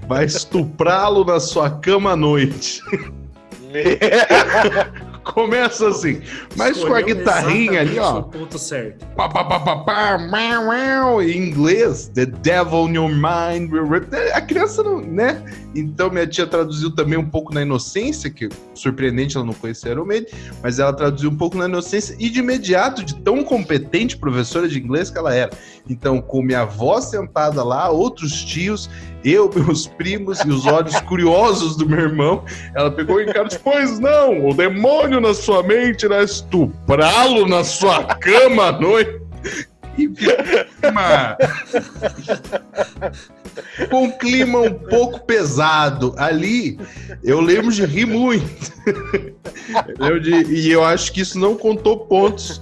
vai 0.07 0.25
estuprá-lo 0.25 1.23
na 1.23 1.39
sua 1.39 1.69
cama 1.69 2.11
à 2.11 2.15
noite. 2.15 2.81
Começa 5.23 5.87
assim, 5.87 6.21
mas 6.55 6.81
com 6.83 6.93
a 6.93 7.01
guitarrinha 7.01 7.81
ali, 7.81 7.97
ó. 7.97 8.21
ponto 8.21 8.59
certo. 8.59 9.05
Pá, 9.15 9.27
pá, 9.27 9.43
pá, 9.43 9.59
pá, 9.59 9.77
pá, 9.77 10.17
em 11.23 11.49
inglês, 11.49 12.11
The 12.13 12.27
Devil 12.27 12.89
in 12.89 12.93
Your 12.93 13.09
Mind. 13.09 13.71
A 14.33 14.41
criança 14.41 14.83
não, 14.83 15.01
né? 15.01 15.43
Então 15.75 16.09
minha 16.09 16.25
tia 16.25 16.47
traduziu 16.47 16.89
também 16.89 17.19
um 17.19 17.29
pouco 17.29 17.53
na 17.53 17.61
inocência, 17.61 18.29
que 18.29 18.47
surpreendente 18.73 19.35
ela 19.35 19.45
não 19.45 19.53
conhecia 19.53 19.91
Iron 19.91 20.05
Maiden, 20.05 20.33
mas 20.63 20.79
ela 20.79 20.93
traduziu 20.93 21.29
um 21.29 21.35
pouco 21.35 21.57
na 21.57 21.65
inocência 21.65 22.15
e 22.17 22.29
de 22.29 22.39
imediato, 22.39 23.03
de 23.03 23.15
tão 23.15 23.43
competente 23.43 24.17
professora 24.17 24.69
de 24.69 24.79
inglês 24.79 25.09
que 25.09 25.17
ela 25.17 25.33
era. 25.33 25.51
Então, 25.89 26.21
com 26.21 26.41
minha 26.41 26.61
avó 26.61 26.99
sentada 27.01 27.63
lá, 27.63 27.89
outros 27.89 28.43
tios, 28.43 28.89
eu, 29.23 29.49
meus 29.53 29.85
primos 29.85 30.39
e 30.39 30.49
os 30.49 30.65
olhos 30.65 30.99
curiosos 31.01 31.75
do 31.75 31.87
meu 31.87 31.99
irmão, 31.99 32.43
ela 32.73 32.89
pegou 32.89 33.21
em 33.21 33.25
cara, 33.25 33.49
pois 33.63 33.99
não, 33.99 34.47
o 34.47 34.53
demônio 34.53 35.19
na 35.19 35.33
sua 35.33 35.61
mente 35.61 36.05
irá 36.05 36.23
estuprá-lo 36.23 37.47
na 37.47 37.63
sua 37.63 38.03
cama 38.15 38.67
à 38.67 38.71
noite. 38.71 39.25
E 39.97 40.07
clima, 40.09 41.37
um 43.91 44.11
clima 44.11 44.59
um 44.59 44.73
pouco 44.73 45.19
pesado. 45.21 46.13
Ali, 46.17 46.79
eu 47.23 47.39
lembro 47.39 47.71
de 47.71 47.85
rir 47.85 48.05
muito. 48.05 48.73
Eu 49.99 50.19
de, 50.19 50.31
e 50.31 50.71
eu 50.71 50.83
acho 50.83 51.11
que 51.11 51.21
isso 51.21 51.39
não 51.39 51.55
contou 51.55 52.05
pontos 52.05 52.61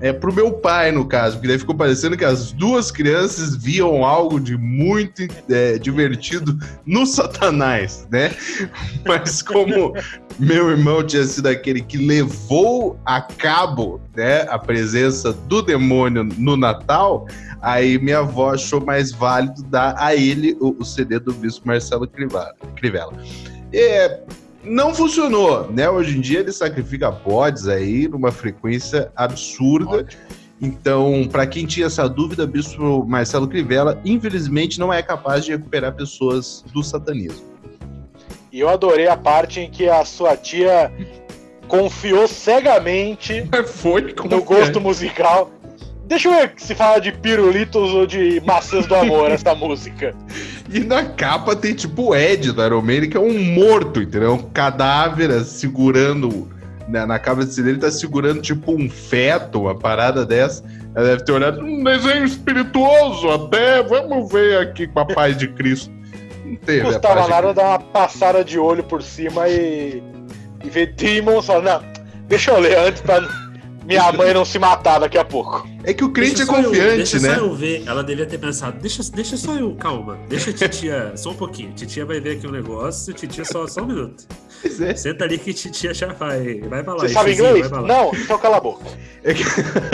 é, 0.00 0.12
pro 0.12 0.32
meu 0.32 0.52
pai, 0.52 0.90
no 0.90 1.04
caso, 1.04 1.36
porque 1.36 1.48
daí 1.48 1.58
ficou 1.58 1.74
parecendo 1.74 2.16
que 2.16 2.24
as 2.24 2.52
duas 2.52 2.90
crianças 2.90 3.54
viam 3.54 4.04
algo 4.04 4.40
de 4.40 4.56
muito 4.56 5.22
é, 5.48 5.78
divertido 5.78 6.58
no 6.86 7.04
Satanás, 7.04 8.06
né? 8.10 8.34
Mas 9.06 9.42
como 9.42 9.94
meu 10.38 10.70
irmão 10.70 11.04
tinha 11.04 11.24
sido 11.24 11.48
aquele 11.48 11.82
que 11.82 11.98
levou 11.98 12.98
a 13.04 13.20
cabo 13.20 14.00
né, 14.16 14.42
a 14.48 14.58
presença 14.58 15.32
do 15.32 15.60
demônio 15.60 16.24
no 16.24 16.56
Natal, 16.56 17.26
aí 17.60 17.98
minha 17.98 18.20
avó 18.20 18.54
achou 18.54 18.80
mais 18.80 19.12
válido 19.12 19.62
dar 19.64 19.94
a 19.98 20.16
ele 20.16 20.56
o, 20.60 20.74
o 20.78 20.84
CD 20.84 21.18
do 21.18 21.32
bispo 21.34 21.68
Marcelo 21.68 22.08
Crivella. 22.74 23.12
É, 23.72 24.20
não 24.62 24.94
funcionou, 24.94 25.70
né? 25.70 25.88
Hoje 25.88 26.18
em 26.18 26.20
dia 26.20 26.40
ele 26.40 26.52
sacrifica 26.52 27.10
bodes 27.10 27.66
aí 27.66 28.06
numa 28.08 28.30
frequência 28.30 29.10
absurda. 29.16 29.98
Ótimo. 29.98 30.22
Então, 30.60 31.26
para 31.30 31.46
quem 31.46 31.64
tinha 31.64 31.86
essa 31.86 32.06
dúvida, 32.06 32.46
Bispo 32.46 33.04
Marcelo 33.06 33.48
Crivella, 33.48 33.98
infelizmente, 34.04 34.78
não 34.78 34.92
é 34.92 35.02
capaz 35.02 35.44
de 35.44 35.52
recuperar 35.52 35.94
pessoas 35.94 36.62
do 36.72 36.82
satanismo. 36.82 37.48
E 38.52 38.60
eu 38.60 38.68
adorei 38.68 39.08
a 39.08 39.16
parte 39.16 39.60
em 39.60 39.70
que 39.70 39.88
a 39.88 40.04
sua 40.04 40.36
tia 40.36 40.92
confiou 41.66 42.28
cegamente 42.28 43.48
foi 43.66 44.14
no 44.28 44.42
gosto 44.42 44.80
musical 44.80 45.50
Deixa 46.10 46.28
eu 46.28 46.32
ver 46.32 46.52
se 46.56 46.74
fala 46.74 47.00
de 47.00 47.12
pirulitos 47.12 47.94
ou 47.94 48.04
de 48.04 48.42
maçãs 48.44 48.84
do 48.84 48.96
amor, 48.96 49.30
essa 49.30 49.54
música. 49.54 50.12
E 50.68 50.80
na 50.80 51.04
capa 51.04 51.54
tem 51.54 51.72
tipo 51.72 52.10
o 52.10 52.16
Ed 52.16 52.50
do 52.50 52.66
Iron 52.66 52.82
Man, 52.82 53.08
que 53.08 53.16
é 53.16 53.20
um 53.20 53.38
morto, 53.54 54.02
entendeu? 54.02 54.34
Um 54.34 54.42
cadáver 54.50 55.30
segurando. 55.44 56.50
Né, 56.88 57.06
na 57.06 57.20
cabeça 57.20 57.62
dele 57.62 57.78
tá 57.78 57.88
segurando 57.88 58.42
tipo 58.42 58.72
um 58.72 58.90
feto, 58.90 59.60
uma 59.60 59.74
parada 59.76 60.26
dessa. 60.26 60.64
Ela 60.96 61.10
deve 61.10 61.24
ter 61.24 61.30
olhado, 61.30 61.60
um 61.60 61.84
desenho 61.84 62.24
espirituoso 62.24 63.30
até, 63.30 63.80
vamos 63.80 64.32
ver 64.32 64.58
aqui 64.58 64.88
com 64.88 64.98
a 64.98 65.06
paz 65.06 65.36
de 65.36 65.46
Cristo. 65.46 65.92
Não 66.44 66.56
teve. 66.56 66.86
Custava 66.86 67.28
nada 67.28 67.54
dar 67.54 67.68
uma 67.68 67.78
passada 67.78 68.44
de 68.44 68.58
olho 68.58 68.82
por 68.82 69.00
cima 69.00 69.48
e, 69.48 70.02
e 70.64 70.68
ver 70.68 70.92
Demon 70.94 71.40
só, 71.40 71.62
não, 71.62 71.80
deixa 72.26 72.50
eu 72.50 72.58
ler 72.58 72.76
antes 72.76 73.00
pra 73.00 73.20
minha 73.84 74.12
mãe 74.12 74.34
não 74.34 74.44
se 74.44 74.58
matar 74.58 74.98
daqui 74.98 75.18
a 75.18 75.24
pouco. 75.24 75.68
É 75.82 75.94
que 75.94 76.04
o 76.04 76.10
crente 76.10 76.42
é 76.42 76.46
confiante, 76.46 76.78
eu, 76.78 76.96
deixa 76.96 77.18
né? 77.18 77.28
Deixa 77.28 77.40
só 77.40 77.46
eu 77.46 77.54
ver. 77.54 77.82
Ela 77.86 78.04
devia 78.04 78.26
ter 78.26 78.38
pensado, 78.38 78.78
deixa, 78.80 79.02
deixa 79.12 79.36
só 79.36 79.54
eu, 79.54 79.74
calma. 79.74 80.18
Deixa 80.28 80.50
a 80.50 80.52
titia 80.52 81.12
só 81.16 81.30
um 81.30 81.34
pouquinho. 81.34 81.72
Titia 81.72 82.04
vai 82.04 82.20
ver 82.20 82.36
aqui 82.36 82.46
um 82.46 82.50
negócio, 82.52 83.12
titia 83.14 83.44
só, 83.44 83.66
só 83.66 83.82
um 83.82 83.86
minuto. 83.86 84.26
É. 84.82 84.94
Senta 84.94 85.24
ali 85.24 85.38
que 85.38 85.54
titia 85.54 85.94
já 85.94 86.08
vai. 86.12 86.60
Vai 86.60 86.84
falar. 86.84 87.00
Você 87.00 87.08
sabe 87.08 87.32
inglês? 87.32 87.70
Não, 87.70 88.12
então 88.14 88.38
cala 88.38 88.58
a 88.58 88.60
boca. 88.60 88.84
É 89.24 89.32
que... 89.32 89.42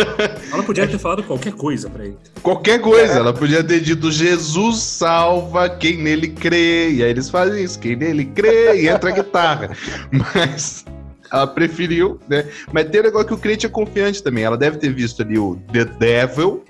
Ela 0.52 0.62
podia 0.64 0.88
ter 0.88 0.98
falado 0.98 1.22
qualquer 1.22 1.52
coisa 1.52 1.88
pra 1.88 2.04
ele. 2.04 2.18
Qualquer 2.42 2.80
coisa. 2.80 3.14
É. 3.14 3.16
Ela 3.18 3.32
podia 3.32 3.62
ter 3.62 3.80
dito 3.80 4.10
Jesus 4.10 4.82
salva 4.82 5.68
quem 5.68 5.98
nele 5.98 6.28
crê. 6.28 6.90
E 6.90 7.04
aí 7.04 7.10
eles 7.10 7.30
fazem 7.30 7.62
isso. 7.62 7.78
Quem 7.78 7.94
nele 7.94 8.24
crê 8.24 8.82
e 8.82 8.88
entra 8.88 9.10
a 9.10 9.12
guitarra. 9.12 9.70
Mas 10.10 10.84
ela 11.32 11.46
preferiu, 11.46 12.18
né? 12.28 12.46
Mas 12.72 12.88
tem 12.88 13.00
um 13.00 13.04
negócio 13.04 13.28
que 13.28 13.34
o 13.34 13.38
crente 13.38 13.66
é 13.66 13.68
confiante 13.68 14.22
também. 14.22 14.44
Ela 14.44 14.56
deve 14.56 14.78
ter 14.78 14.92
visto 14.92 15.22
ali 15.22 15.38
o 15.38 15.56
The 15.72 15.84
Devil, 15.84 16.64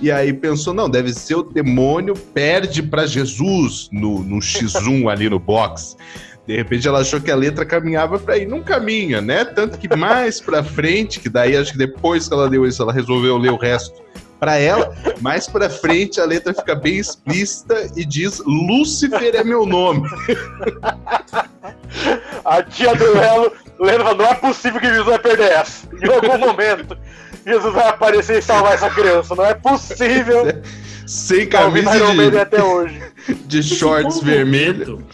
e 0.00 0.10
aí 0.10 0.32
pensou, 0.32 0.74
não, 0.74 0.90
deve 0.90 1.12
ser 1.12 1.36
o 1.36 1.42
demônio, 1.42 2.14
perde 2.14 2.82
para 2.82 3.06
Jesus 3.06 3.88
no, 3.90 4.22
no 4.22 4.38
X1 4.38 5.08
ali 5.10 5.28
no 5.28 5.38
box. 5.38 5.96
De 6.46 6.54
repente 6.54 6.86
ela 6.86 7.00
achou 7.00 7.20
que 7.20 7.30
a 7.30 7.34
letra 7.36 7.64
caminhava 7.64 8.18
para 8.18 8.38
ir, 8.38 8.46
não 8.46 8.62
caminha, 8.62 9.20
né? 9.20 9.44
Tanto 9.44 9.78
que 9.78 9.94
mais 9.96 10.40
para 10.40 10.62
frente, 10.62 11.18
que 11.18 11.28
daí 11.28 11.56
acho 11.56 11.72
que 11.72 11.78
depois 11.78 12.28
que 12.28 12.34
ela 12.34 12.48
deu 12.48 12.64
isso, 12.64 12.82
ela 12.82 12.92
resolveu 12.92 13.36
ler 13.36 13.50
o 13.50 13.56
resto 13.56 14.00
para 14.38 14.56
ela. 14.56 14.94
Mais 15.20 15.48
para 15.48 15.68
frente 15.68 16.20
a 16.20 16.24
letra 16.24 16.54
fica 16.54 16.74
bem 16.74 16.96
explícita 16.96 17.90
e 17.96 18.04
diz: 18.04 18.42
Lúcifer 18.44 19.34
é 19.34 19.44
meu 19.44 19.66
nome. 19.66 20.08
A 22.44 22.62
tia 22.62 22.94
do 22.94 23.18
Lelo 23.18 23.52
lembra, 23.78 24.14
não 24.14 24.26
é 24.26 24.34
possível 24.34 24.80
que 24.80 24.86
Jesus 24.86 25.06
vai 25.06 25.18
perder 25.18 25.52
essa. 25.52 25.88
Em 26.02 26.12
algum 26.12 26.38
momento, 26.38 26.96
Jesus 27.44 27.74
vai 27.74 27.88
aparecer 27.88 28.38
e 28.38 28.42
salvar 28.42 28.74
essa 28.74 28.90
criança. 28.90 29.34
Não 29.34 29.44
é 29.44 29.54
possível. 29.54 30.44
Sem 31.06 31.46
camisa 31.46 31.90
de, 31.90 32.38
até 32.38 32.62
hoje. 32.62 33.00
de 33.46 33.62
shorts 33.62 34.20
vermelho. 34.20 35.04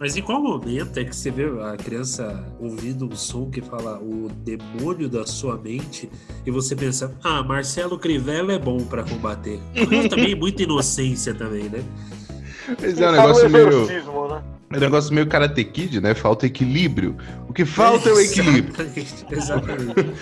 Mas 0.00 0.16
em 0.16 0.22
qual 0.22 0.42
momento 0.42 0.98
é 0.98 1.04
que 1.04 1.14
você 1.14 1.30
vê 1.30 1.44
a 1.44 1.76
criança 1.76 2.44
ouvindo 2.58 3.06
um 3.06 3.14
som 3.14 3.50
que 3.50 3.60
fala 3.60 3.98
o 3.98 4.30
demônio 4.44 5.08
da 5.08 5.26
sua 5.26 5.56
mente 5.56 6.10
e 6.46 6.50
você 6.50 6.74
pensa, 6.74 7.14
ah, 7.22 7.42
Marcelo 7.42 7.98
Crivella 7.98 8.54
é 8.54 8.58
bom 8.58 8.78
para 8.78 9.02
combater. 9.02 9.60
Mas 9.90 10.08
também 10.08 10.34
muita 10.34 10.62
inocência 10.64 11.34
também, 11.34 11.64
né? 11.64 11.84
Mas 12.80 12.98
é 12.98 13.08
um 13.08 13.12
negócio 13.12 13.50
meio. 13.50 13.86
Né? 13.86 14.42
É 14.72 14.76
um 14.76 14.80
negócio 14.80 15.14
meio 15.14 15.26
Karate 15.26 15.64
Kid, 15.64 16.00
né? 16.00 16.14
Falta 16.14 16.46
equilíbrio. 16.46 17.16
O 17.46 17.52
que 17.52 17.64
falta 17.64 18.08
é 18.08 18.12
o 18.12 18.20
equilíbrio. 18.20 18.74
Exatamente. 19.30 20.12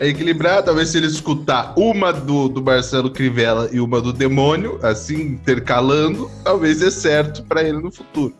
É 0.00 0.06
equilibrar, 0.06 0.62
talvez 0.62 0.90
se 0.90 0.98
ele 0.98 1.08
escutar 1.08 1.74
uma 1.76 2.12
do, 2.12 2.48
do 2.48 2.62
Marcelo 2.62 3.10
Crivella 3.10 3.68
e 3.72 3.80
uma 3.80 4.00
do 4.00 4.12
Demônio, 4.12 4.78
assim, 4.80 5.20
intercalando, 5.22 6.30
talvez 6.44 6.78
dê 6.78 6.90
certo 6.90 7.42
para 7.42 7.64
ele 7.64 7.78
no 7.78 7.90
futuro. 7.90 8.32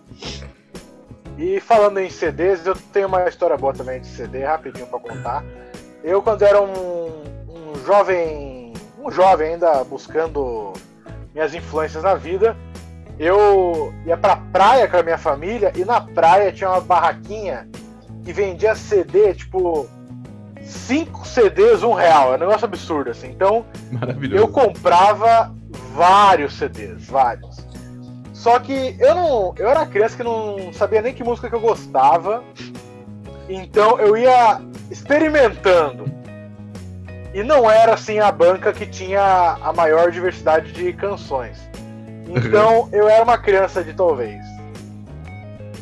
E 1.36 1.58
falando 1.60 1.98
em 1.98 2.08
CDs, 2.08 2.64
eu 2.64 2.76
tenho 2.92 3.08
uma 3.08 3.28
história 3.28 3.56
boa 3.56 3.72
também 3.72 4.00
de 4.00 4.06
CD, 4.06 4.44
rapidinho 4.44 4.86
para 4.86 5.00
contar. 5.00 5.44
Eu, 6.04 6.22
quando 6.22 6.42
era 6.42 6.60
um, 6.60 7.22
um 7.48 7.84
jovem, 7.84 8.72
um 8.96 9.10
jovem 9.10 9.54
ainda 9.54 9.82
buscando 9.82 10.72
minhas 11.34 11.54
influências 11.54 12.04
na 12.04 12.14
vida, 12.14 12.56
eu 13.18 13.92
ia 14.06 14.16
pra 14.16 14.36
praia 14.36 14.86
com 14.86 14.96
a 14.96 15.02
minha 15.02 15.18
família 15.18 15.72
e 15.76 15.84
na 15.84 16.00
praia 16.00 16.52
tinha 16.52 16.70
uma 16.70 16.80
barraquinha 16.80 17.68
que 18.24 18.32
vendia 18.32 18.76
CD, 18.76 19.34
tipo, 19.34 19.88
cinco 20.68 21.26
CDs, 21.26 21.82
um 21.82 21.92
real. 21.92 22.32
É 22.32 22.36
um 22.36 22.40
negócio 22.40 22.64
absurdo, 22.64 23.10
assim. 23.10 23.28
Então, 23.28 23.64
eu 24.30 24.48
comprava 24.48 25.52
vários 25.94 26.54
CDs, 26.54 27.06
vários. 27.06 27.66
Só 28.32 28.58
que 28.60 28.96
eu 29.00 29.14
não. 29.14 29.54
Eu 29.58 29.68
era 29.68 29.84
criança 29.84 30.16
que 30.16 30.22
não 30.22 30.72
sabia 30.72 31.02
nem 31.02 31.12
que 31.12 31.24
música 31.24 31.48
que 31.48 31.54
eu 31.54 31.60
gostava. 31.60 32.44
Então 33.48 33.98
eu 33.98 34.16
ia 34.16 34.60
experimentando. 34.90 36.08
E 37.34 37.42
não 37.42 37.70
era 37.70 37.94
assim 37.94 38.20
a 38.20 38.30
banca 38.30 38.72
que 38.72 38.86
tinha 38.86 39.58
a 39.60 39.72
maior 39.72 40.10
diversidade 40.10 40.72
de 40.72 40.92
canções. 40.92 41.58
Então 42.28 42.90
eu 42.92 43.08
era 43.08 43.24
uma 43.24 43.38
criança 43.38 43.82
de 43.82 43.94
talvez 43.94 44.44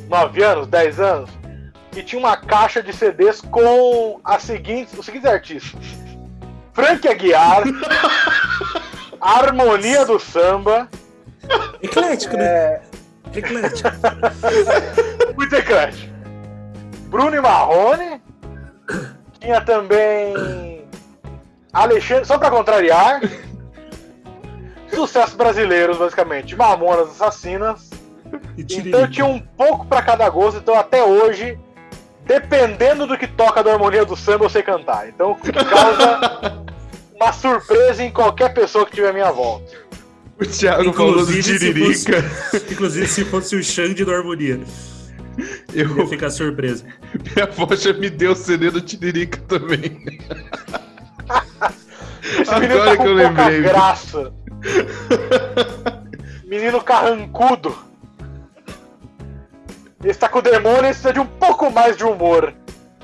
9 0.09 0.43
anos, 0.45 0.69
10 0.69 1.01
anos, 1.01 1.31
que 1.97 2.03
tinha 2.03 2.19
uma 2.19 2.37
caixa 2.37 2.83
de 2.83 2.93
CDs 2.93 3.41
com 3.41 4.21
as 4.23 4.43
seguintes, 4.43 4.93
os 4.99 5.07
seguintes 5.07 5.27
artistas: 5.27 5.81
Frank 6.75 7.09
Aguiar, 7.09 7.63
Harmonia 9.19 10.05
do 10.05 10.19
Samba. 10.19 10.91
Eclético, 11.83 12.37
né? 12.37 12.45
É... 12.45 12.83
Eclético. 13.35 13.89
Muito 15.35 15.55
eclético. 15.55 16.13
Bruno 17.09 17.35
e 17.35 17.41
Marrone. 17.41 18.21
Tinha 19.41 19.63
também 19.63 20.87
Alexandre, 21.73 22.27
só 22.27 22.37
para 22.37 22.51
contrariar. 22.51 23.23
Sucessos 24.95 25.35
brasileiros, 25.35 25.97
basicamente. 25.97 26.55
Mamonas 26.55 27.09
Assassinas. 27.09 27.89
Então 28.59 29.09
tinha 29.09 29.25
um 29.25 29.39
pouco 29.39 29.87
para 29.87 30.03
cada 30.03 30.29
gosto, 30.29 30.59
então 30.59 30.75
até 30.75 31.03
hoje, 31.03 31.59
dependendo 32.27 33.07
do 33.07 33.17
que 33.17 33.27
toca 33.27 33.63
da 33.63 33.73
harmonia 33.73 34.05
do 34.05 34.17
samba, 34.17 34.45
eu 34.45 34.51
sei 34.51 34.63
cantar. 34.63 35.09
Então 35.09 35.35
causa 35.35 36.65
uma 37.15 37.33
surpresa 37.33 38.03
em 38.03 38.11
qualquer 38.11 38.53
pessoa 38.53 38.85
que 38.85 38.93
tiver 38.93 39.11
à 39.11 39.13
minha 39.13 39.31
volta. 39.33 39.87
O 40.39 40.45
Thiago 40.45 40.91
inclusive, 40.91 40.97
falou 40.97 41.27
do 41.27 41.43
Tiririca. 41.43 42.23
Se 42.23 42.51
fosse, 42.51 42.73
inclusive 42.75 43.07
se 43.07 43.25
fosse 43.25 43.57
o 43.57 43.63
Xande 43.63 44.05
do 44.05 44.13
Harmonia. 44.13 44.61
Eu 45.73 45.97
ia 45.97 46.07
ficar 46.07 46.31
surpreso. 46.31 46.85
Minha 47.35 47.47
avó 47.47 47.75
já 47.75 47.93
me 47.93 48.11
deu 48.11 48.33
o 48.33 48.37
CD 48.37 48.71
do 48.71 48.81
Tiririca 48.81 49.39
também. 49.49 50.07
Esse 52.23 52.55
menino 52.55 52.75
Agora 52.75 52.97
tá 52.97 53.03
que 53.03 53.09
eu 53.09 53.15
lembrei. 53.15 53.63
graça. 53.63 54.33
menino 56.45 56.83
carrancudo. 56.83 57.77
Ele 60.07 60.13
está 60.13 60.29
com 60.29 60.39
o 60.39 60.43
demônio 60.43 60.85
e 60.85 60.91
precisa 60.91 61.13
de 61.13 61.19
um 61.19 61.27
pouco 61.27 61.69
mais 61.69 61.97
de 61.97 62.05
humor. 62.05 62.55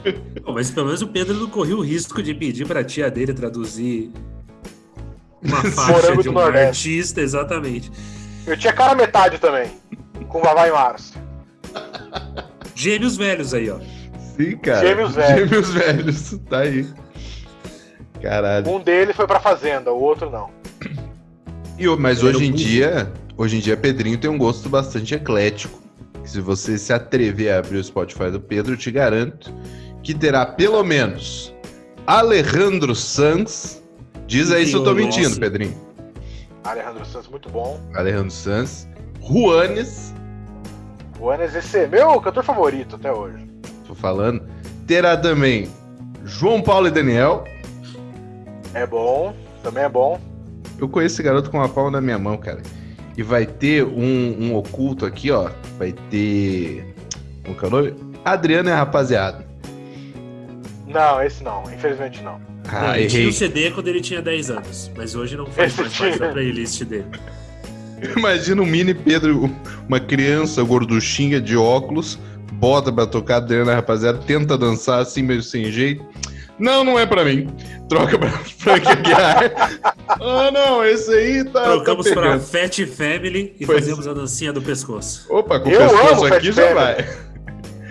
Bom, 0.40 0.52
mas 0.52 0.70
pelo 0.70 0.86
menos 0.86 1.02
o 1.02 1.08
Pedro 1.08 1.34
não 1.34 1.50
correu 1.50 1.78
o 1.78 1.80
risco 1.80 2.22
de 2.22 2.32
pedir 2.32 2.64
pra 2.64 2.84
tia 2.84 3.10
dele 3.10 3.34
traduzir 3.34 4.12
uma 5.42 5.64
faixa 5.72 6.16
de 6.16 6.28
um 6.28 6.38
artista, 6.38 7.20
exatamente. 7.20 7.90
Eu 8.46 8.56
tinha 8.56 8.72
cara 8.72 8.94
metade 8.94 9.40
também, 9.40 9.72
com 10.28 10.40
Vavá 10.40 10.68
e 10.68 10.70
Márcio. 10.70 11.20
Gêmeos 12.72 13.16
velhos 13.16 13.52
aí, 13.52 13.68
ó. 13.68 13.80
Sim, 14.36 14.56
cara. 14.58 14.86
Gêmeos 14.86 15.16
velhos. 15.16 15.50
Gêmeos 15.50 15.70
velhos, 15.72 16.38
tá 16.48 16.58
aí. 16.60 16.86
Caralho. 18.22 18.70
Um 18.70 18.78
deles 18.78 19.16
foi 19.16 19.26
pra 19.26 19.40
fazenda, 19.40 19.90
o 19.92 20.00
outro 20.00 20.30
não. 20.30 20.50
E, 21.76 21.84
mas 21.96 22.22
hoje 22.22 22.44
em 22.44 22.52
dia, 22.52 23.12
hoje 23.36 23.56
em 23.56 23.60
dia 23.60 23.76
Pedrinho 23.76 24.18
tem 24.18 24.30
um 24.30 24.38
gosto 24.38 24.68
bastante 24.68 25.16
eclético. 25.16 25.81
Se 26.24 26.40
você 26.40 26.78
se 26.78 26.92
atrever 26.92 27.52
a 27.52 27.58
abrir 27.58 27.78
o 27.78 27.84
Spotify 27.84 28.30
do 28.30 28.40
Pedro, 28.40 28.74
eu 28.74 28.76
te 28.76 28.90
garanto 28.90 29.52
que 30.02 30.14
terá 30.14 30.46
pelo 30.46 30.82
menos 30.82 31.54
Alejandro 32.06 32.94
Sanz. 32.94 33.82
Diz 34.26 34.50
aí 34.50 34.66
se 34.66 34.74
eu 34.74 34.82
tô 34.82 34.94
mentindo, 34.94 35.38
Pedrinho. 35.38 35.76
Alejandro 36.64 37.04
Sanz, 37.04 37.28
muito 37.28 37.48
bom. 37.48 37.80
Alejandro 37.94 38.30
Sanz. 38.30 38.88
Juanes. 39.20 40.14
Juanes, 41.18 41.54
esse 41.54 41.78
é 41.78 41.86
meu 41.86 42.20
cantor 42.20 42.44
favorito 42.44 42.96
até 42.96 43.12
hoje. 43.12 43.46
Tô 43.86 43.94
falando. 43.94 44.42
Terá 44.86 45.16
também 45.16 45.70
João 46.24 46.62
Paulo 46.62 46.86
e 46.86 46.90
Daniel. 46.90 47.44
É 48.74 48.86
bom, 48.86 49.34
também 49.62 49.84
é 49.84 49.88
bom. 49.88 50.20
Eu 50.78 50.88
conheço 50.88 51.16
esse 51.16 51.22
garoto 51.22 51.50
com 51.50 51.58
uma 51.58 51.68
palma 51.68 51.90
na 51.92 52.00
minha 52.00 52.18
mão, 52.18 52.36
cara. 52.36 52.62
E 53.16 53.22
vai 53.22 53.46
ter 53.46 53.84
um, 53.84 54.36
um 54.40 54.54
oculto 54.56 55.04
aqui, 55.04 55.30
ó. 55.30 55.50
Vai 55.78 55.92
ter. 56.10 56.94
Como 57.44 57.56
que 57.56 57.64
é 57.64 57.68
o 57.68 57.70
nome? 57.70 57.94
Adriano 58.24 58.70
a 58.70 58.76
rapaziada. 58.76 59.46
Não, 60.86 61.22
esse 61.22 61.42
não, 61.42 61.62
infelizmente 61.72 62.22
não. 62.22 62.40
Ah, 62.68 62.98
ele 62.98 63.08
tinha 63.08 63.28
o 63.28 63.32
CD 63.32 63.70
quando 63.70 63.88
ele 63.88 64.00
tinha 64.00 64.22
10 64.22 64.50
anos, 64.50 64.90
mas 64.96 65.14
hoje 65.14 65.36
não 65.36 65.46
faz 65.46 65.76
mais 65.76 65.96
parte 65.96 66.18
da 66.18 66.28
playlist 66.28 66.84
dele. 66.84 67.06
Imagina 68.16 68.62
um 68.62 68.66
mini 68.66 68.94
Pedro, 68.94 69.50
uma 69.88 70.00
criança 70.00 70.62
gorduchinha 70.62 71.40
de 71.40 71.56
óculos, 71.56 72.18
bota 72.52 72.92
pra 72.92 73.06
tocar 73.06 73.36
Adriano 73.36 73.70
e 73.70 73.72
a 73.72 73.76
rapaziada, 73.76 74.18
tenta 74.18 74.58
dançar 74.58 75.00
assim 75.00 75.22
meio 75.22 75.42
sem 75.42 75.70
jeito. 75.70 76.04
Não, 76.58 76.84
não 76.84 76.98
é 76.98 77.06
pra 77.06 77.24
mim. 77.24 77.48
Troca 77.88 78.18
pra 78.18 78.28
Frank 78.58 78.86
Aguiar. 78.86 79.52
ah, 80.08 80.50
não, 80.50 80.84
esse 80.84 81.12
aí 81.12 81.44
tá. 81.44 81.62
Trocamos 81.64 82.06
tá 82.08 82.14
pra 82.14 82.38
Fat 82.38 82.86
Family 82.86 83.56
e 83.58 83.66
pois. 83.66 83.80
fazemos 83.80 84.06
a 84.06 84.12
dancinha 84.12 84.52
do 84.52 84.62
pescoço. 84.62 85.26
Opa, 85.30 85.60
com 85.60 85.68
o 85.68 85.72
pescoço 85.72 86.26
aqui 86.26 86.52
já 86.52 86.74
vai. 86.74 86.96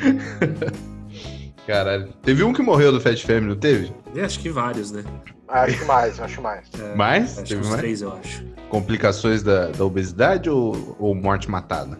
Caralho. 1.67 2.09
Teve 2.23 2.43
um 2.43 2.53
que 2.53 2.61
morreu 2.61 2.91
do 2.91 2.99
Fat 2.99 3.21
Family, 3.21 3.47
não 3.47 3.55
teve? 3.55 3.93
Eu 4.15 4.25
acho 4.25 4.39
que 4.39 4.49
vários, 4.49 4.91
né? 4.91 5.03
Acho 5.47 5.79
que 5.79 5.85
mais, 5.85 6.19
acho 6.19 6.41
mais. 6.41 6.67
É, 6.79 6.95
mais? 6.95 7.37
Acho 7.37 7.47
teve 7.47 7.67
mais? 7.67 7.79
três, 7.79 8.01
eu 8.01 8.13
acho. 8.13 8.43
Complicações 8.69 9.43
da, 9.43 9.67
da 9.67 9.83
obesidade 9.85 10.49
ou, 10.49 10.95
ou 10.97 11.13
morte 11.13 11.49
matada? 11.51 11.99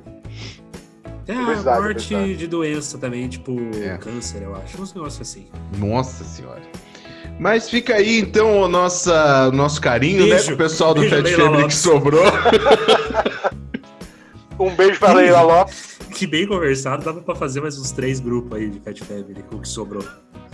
É, 1.28 1.34
a 1.34 1.82
morte 1.82 2.36
de 2.36 2.48
doença 2.48 2.98
também, 2.98 3.28
tipo 3.28 3.56
é. 3.76 3.98
câncer, 3.98 4.42
eu 4.42 4.56
acho. 4.56 4.82
Uns 4.82 4.94
negócios 4.94 5.30
assim. 5.30 5.48
Nossa 5.78 6.24
senhora. 6.24 6.62
Mas 7.40 7.70
fica 7.70 7.96
aí, 7.96 8.20
então, 8.20 8.62
o 8.62 8.68
nossa, 8.68 9.52
nosso 9.52 9.82
carinho, 9.82 10.26
né, 10.26 10.32
beijo, 10.32 10.52
né, 10.52 10.56
pro 10.56 10.58
pessoal 10.58 10.94
do 10.94 11.08
Fat 11.10 11.28
Family 11.28 11.68
que 11.68 11.76
sobrou. 11.76 12.24
um 14.60 14.76
beijo 14.76 15.00
pra 15.00 15.14
Leila 15.14 15.42
Lopes. 15.42 16.00
Que 16.14 16.28
bem 16.28 16.46
conversado, 16.46 17.04
dava 17.04 17.22
pra 17.22 17.36
fazer 17.36 17.62
mais 17.62 17.80
uns 17.80 17.92
três 17.92 18.20
grupos 18.20 18.58
aí 18.58 18.70
de 18.70 18.80
Fat 18.80 19.00
Family 19.00 19.44
com 19.50 19.56
o 19.56 19.62
que 19.62 19.68
sobrou. 19.68 20.04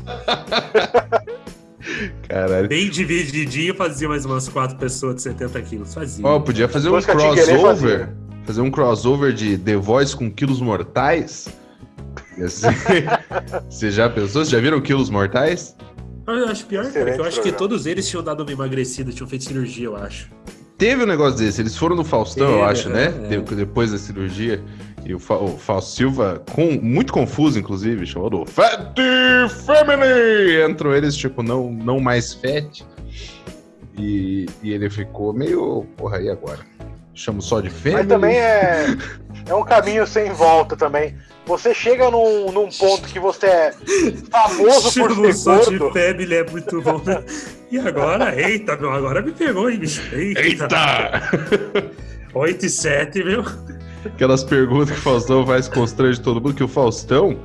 Caralho. 2.27 2.67
Bem 2.67 2.89
divididinho, 2.89 3.75
fazia 3.75 4.08
mais 4.08 4.25
umas 4.25 4.47
quatro 4.47 4.77
pessoas 4.77 5.15
de 5.15 5.21
70 5.23 5.62
quilos. 5.63 5.93
Fazia. 5.93 6.25
Ó, 6.25 6.36
oh, 6.36 6.41
podia 6.41 6.67
fazer 6.67 6.89
um 6.89 7.01
crossover 7.01 8.10
fazer 8.47 8.62
um 8.62 8.71
crossover 8.71 9.33
de 9.33 9.57
The 9.57 9.75
Voice 9.75 10.15
com 10.15 10.31
Quilos 10.31 10.62
Mortais. 10.62 11.49
Você 13.69 13.91
já 13.91 14.10
pensou? 14.10 14.45
Vocês 14.45 14.49
já 14.49 14.60
viram 14.60 14.79
Quilos 14.79 15.10
Mortais? 15.10 15.75
Eu 16.25 16.47
acho 16.47 16.65
pior, 16.65 16.91
cara, 16.91 17.13
que 17.13 17.19
eu 17.19 17.25
acho 17.25 17.41
que 17.41 17.51
todos 17.51 17.86
eles 17.86 18.07
tinham 18.07 18.23
dado 18.23 18.43
uma 18.43 18.51
emagrecida, 18.51 19.12
tinham 19.12 19.27
feito 19.27 19.43
cirurgia, 19.43 19.86
eu 19.86 19.95
acho. 19.95 20.29
Teve 20.77 21.03
um 21.03 21.07
negócio 21.07 21.39
desse, 21.39 21.62
eles 21.62 21.75
foram 21.75 21.95
no 21.95 22.03
Faustão, 22.03 22.47
Teve, 22.47 22.60
eu 22.60 22.65
acho, 22.65 22.89
né? 22.89 23.05
é, 23.05 23.10
né? 23.10 23.36
É. 23.36 23.55
Depois 23.55 23.91
da 23.91 23.97
cirurgia. 23.97 24.63
E 25.05 25.13
o, 25.13 25.19
Fa 25.19 25.36
o 25.36 25.57
Fausto 25.57 25.91
Silva, 25.95 26.43
com, 26.51 26.79
muito 26.81 27.13
confuso, 27.13 27.57
inclusive, 27.57 28.05
chamado 28.05 28.45
Fat 28.45 28.93
Family! 29.65 30.62
Entrou 30.62 30.93
eles, 30.93 31.15
tipo, 31.15 31.41
não, 31.41 31.71
não 31.71 31.99
mais 31.99 32.33
fat. 32.33 32.86
E, 33.97 34.45
e 34.62 34.71
ele 34.71 34.89
ficou 34.89 35.33
meio. 35.33 35.86
Porra, 35.95 36.21
e 36.21 36.29
agora? 36.29 36.60
Chamo 37.17 37.41
só 37.41 37.60
de 37.60 37.69
family. 37.69 37.95
Mas 37.95 38.08
também 38.08 38.38
é, 38.38 38.86
é 39.45 39.53
um 39.53 39.63
caminho 39.63 40.06
sem 40.06 40.32
volta 40.32 40.75
também. 40.75 41.15
Você 41.45 41.73
chega 41.73 42.12
num, 42.12 42.51
num 42.51 42.69
ponto 42.69 43.08
que 43.08 43.19
você 43.19 43.47
é 43.47 43.73
famoso 44.30 44.93
por 44.99 45.15
ser 45.15 45.34
só 45.34 45.56
gordo. 45.56 45.71
de 45.71 45.93
family 45.93 46.36
é 46.36 46.49
muito 46.49 46.82
bom, 46.82 47.01
né? 47.03 47.23
E 47.69 47.77
agora? 47.80 48.34
Eita, 48.34 48.77
meu, 48.77 48.93
agora 48.93 49.21
me 49.21 49.34
pegou, 49.34 49.69
hein, 49.69 49.77
bicho? 49.77 50.01
Eita! 50.15 50.39
Eita. 50.39 51.91
8 52.34 52.65
e 52.65 52.69
7, 52.69 53.23
viu? 53.23 53.43
Aquelas 54.06 54.41
perguntas 54.41 54.91
que 54.91 54.99
o 54.99 55.01
Faustão 55.01 55.45
faz 55.45 55.67
constrange 55.67 56.21
todo 56.21 56.39
mundo, 56.39 56.53
que 56.53 56.63
o 56.63 56.67
Faustão... 56.67 57.38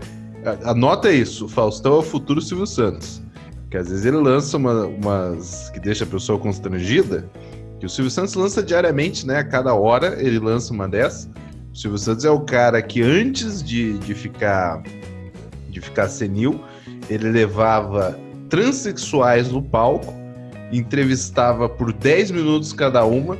Anota 0.64 1.10
isso, 1.10 1.46
o 1.46 1.48
Faustão 1.48 1.94
é 1.94 1.98
o 1.98 2.02
futuro 2.02 2.40
Silvio 2.40 2.68
Santos. 2.68 3.20
Que 3.68 3.78
às 3.78 3.88
vezes 3.88 4.04
ele 4.04 4.18
lança 4.18 4.56
uma, 4.56 4.86
umas 4.86 5.70
que 5.70 5.80
deixa 5.80 6.04
a 6.04 6.06
pessoa 6.06 6.38
constrangida, 6.38 7.28
que 7.82 7.86
o 7.86 7.88
Silvio 7.88 8.12
Santos 8.12 8.34
lança 8.34 8.62
diariamente, 8.62 9.26
né? 9.26 9.38
A 9.38 9.44
cada 9.44 9.74
hora 9.74 10.16
ele 10.20 10.38
lança 10.38 10.72
uma 10.72 10.88
dessas. 10.88 11.28
O 11.74 11.76
Silvio 11.76 11.98
Santos 11.98 12.24
é 12.24 12.30
o 12.30 12.38
cara 12.38 12.80
que 12.80 13.02
antes 13.02 13.60
de, 13.60 13.98
de 13.98 14.14
ficar 14.14 14.80
de 15.68 15.80
ficar 15.80 16.06
senil, 16.06 16.62
ele 17.10 17.28
levava 17.30 18.16
transexuais 18.48 19.50
no 19.50 19.60
palco, 19.60 20.14
entrevistava 20.70 21.68
por 21.68 21.92
10 21.92 22.30
minutos 22.30 22.72
cada 22.72 23.04
uma 23.04 23.36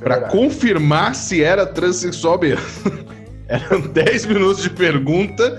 para 0.00 0.28
confirmar 0.28 1.14
se 1.14 1.42
era 1.42 1.64
transexual 1.64 2.38
mesmo. 2.38 2.62
Eram 3.48 3.80
10 3.80 4.26
minutos 4.26 4.64
de 4.64 4.68
pergunta 4.68 5.58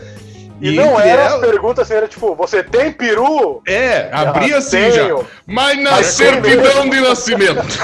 E, 0.59 0.69
e 0.71 0.75
não 0.75 0.99
eram 0.99 1.23
ela... 1.23 1.35
as 1.35 1.41
perguntas, 1.41 1.91
era 1.91 2.07
tipo, 2.07 2.35
você 2.35 2.63
tem 2.63 2.91
peru? 2.91 3.61
É, 3.67 4.09
abria 4.11 4.57
assim 4.57 4.77
tenho. 4.77 5.19
já. 5.19 5.25
Mas 5.45 5.81
na 5.81 5.91
Mas 5.91 6.07
certidão 6.07 6.89
de 6.89 7.01
nascimento. 7.01 7.61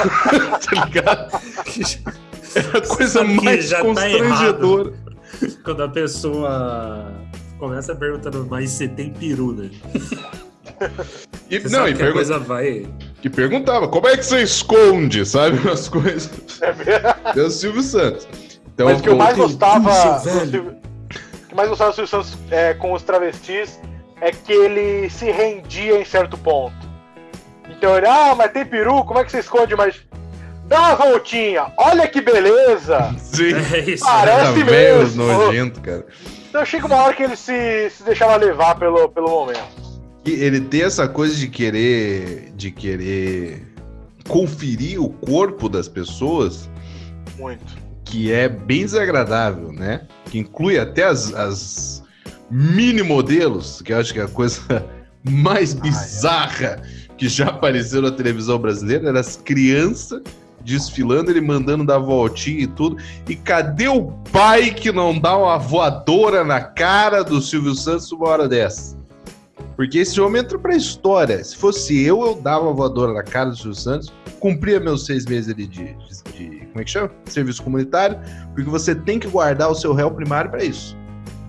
tá 0.65 0.85
ligado? 0.85 1.41
É 2.55 2.77
a 2.77 2.81
coisa 2.81 3.23
mais 3.23 3.69
tá 3.69 3.81
constrangedora. 3.81 4.91
Tá 4.91 5.47
Quando 5.63 5.83
a 5.83 5.89
pessoa 5.89 7.11
começa 7.59 7.95
perguntando, 7.95 8.47
mas 8.49 8.71
você 8.71 8.87
tem 8.87 9.11
peru, 9.11 9.53
né? 9.53 9.69
E, 11.49 11.59
não, 11.69 11.87
e 11.87 11.93
pergun 11.93 12.13
coisa 12.13 12.39
vai... 12.39 12.85
E 13.23 13.29
perguntava, 13.29 13.87
como 13.87 14.07
é 14.07 14.17
que 14.17 14.25
você 14.25 14.41
esconde, 14.41 15.25
sabe, 15.25 15.57
as 15.69 15.87
coisas? 15.87 16.29
É 17.35 17.41
o 17.41 17.49
Silvio 17.49 17.81
Santos. 17.81 18.27
Então, 18.73 18.87
Mas 18.87 18.99
o 18.99 19.03
que 19.03 19.09
eu 19.09 19.15
mais 19.15 19.37
gostava... 19.37 19.89
O 19.89 20.49
que 20.51 20.82
mais 21.55 21.69
gostava 21.69 21.91
do 21.91 21.95
Silvio 21.95 22.09
Santos 22.09 22.37
é, 22.51 22.73
com 22.73 22.93
os 22.93 23.03
travestis 23.03 23.79
é 24.21 24.31
que 24.31 24.51
ele 24.51 25.09
se 25.09 25.29
rendia 25.31 25.99
em 25.99 26.05
certo 26.05 26.37
ponto. 26.37 26.75
Então 27.69 27.97
ele, 27.97 28.07
ah, 28.07 28.33
mas 28.35 28.51
tem 28.51 28.65
peru, 28.65 29.03
como 29.03 29.19
é 29.19 29.23
que 29.23 29.31
você 29.31 29.39
esconde? 29.39 29.75
Mas 29.75 30.01
dá 30.65 30.79
uma 30.79 30.95
voltinha, 30.95 31.71
olha 31.77 32.07
que 32.07 32.21
beleza! 32.21 33.13
Sim, 33.19 33.53
é 33.73 33.79
isso, 33.79 34.05
parece 34.05 34.59
tá 34.59 34.65
mesmo. 34.65 35.25
nojento, 35.25 35.81
cara. 35.81 36.05
Então 36.49 36.65
chega 36.65 36.85
uma 36.85 36.95
hora 37.03 37.13
que 37.13 37.23
ele 37.23 37.35
se, 37.35 37.89
se 37.89 38.03
deixava 38.03 38.35
levar 38.37 38.75
pelo, 38.75 39.09
pelo 39.09 39.29
momento. 39.29 39.83
E 40.25 40.31
ele 40.31 40.61
tem 40.61 40.83
essa 40.83 41.07
coisa 41.07 41.35
de 41.35 41.47
querer, 41.49 42.51
de 42.55 42.71
querer 42.71 43.67
conferir 44.27 45.01
o 45.01 45.09
corpo 45.09 45.67
das 45.67 45.89
pessoas. 45.89 46.69
Muito. 47.37 47.82
Que 48.13 48.31
é 48.31 48.47
bem 48.47 48.85
desagradável, 48.85 49.71
né? 49.71 50.01
Que 50.25 50.37
inclui 50.37 50.77
até 50.77 51.03
as, 51.03 51.33
as 51.33 52.03
mini 52.47 53.01
modelos, 53.01 53.81
que 53.81 53.91
eu 53.91 53.97
acho 53.97 54.13
que 54.13 54.19
é 54.19 54.23
a 54.25 54.27
coisa 54.27 54.85
mais 55.27 55.73
bizarra 55.73 56.79
ah, 56.79 56.85
é. 56.85 57.15
que 57.17 57.27
já 57.27 57.47
apareceu 57.47 58.03
na 58.03 58.11
televisão 58.11 58.59
brasileira, 58.59 59.09
eram 59.09 59.19
as 59.19 59.35
crianças 59.35 60.21
desfilando, 60.63 61.31
ele 61.31 61.41
mandando 61.41 61.83
dar 61.83 61.97
voltinha 61.97 62.61
e 62.61 62.67
tudo. 62.67 62.97
E 63.27 63.35
cadê 63.35 63.87
o 63.87 64.11
pai 64.31 64.69
que 64.69 64.91
não 64.91 65.17
dá 65.17 65.35
uma 65.35 65.57
voadora 65.57 66.43
na 66.43 66.61
cara 66.61 67.23
do 67.23 67.41
Silvio 67.41 67.73
Santos 67.73 68.11
uma 68.11 68.29
hora 68.29 68.47
dessa? 68.47 68.95
Porque 69.75 69.97
esse 69.97 70.21
homem 70.21 70.43
entra 70.43 70.59
pra 70.59 70.75
história. 70.75 71.43
Se 71.43 71.57
fosse 71.57 71.99
eu, 71.99 72.23
eu 72.23 72.35
dava 72.35 72.65
uma 72.65 72.73
voadora 72.73 73.11
na 73.11 73.23
cara 73.23 73.49
do 73.49 73.55
Silvio 73.55 73.73
Santos, 73.73 74.13
cumpria 74.39 74.79
meus 74.79 75.03
seis 75.03 75.25
meses 75.25 75.51
ali 75.51 75.65
de, 75.65 75.95
de, 75.95 76.31
de, 76.31 76.62
como 76.73 76.81
é 76.81 76.83
que 76.83 76.89
chama? 76.89 77.11
Serviço 77.25 77.61
comunitário, 77.61 78.19
porque 78.53 78.69
você 78.69 78.95
tem 78.95 79.19
que 79.19 79.27
guardar 79.27 79.69
o 79.69 79.75
seu 79.75 79.93
réu 79.93 80.09
primário 80.09 80.49
para 80.49 80.63
isso. 80.63 80.97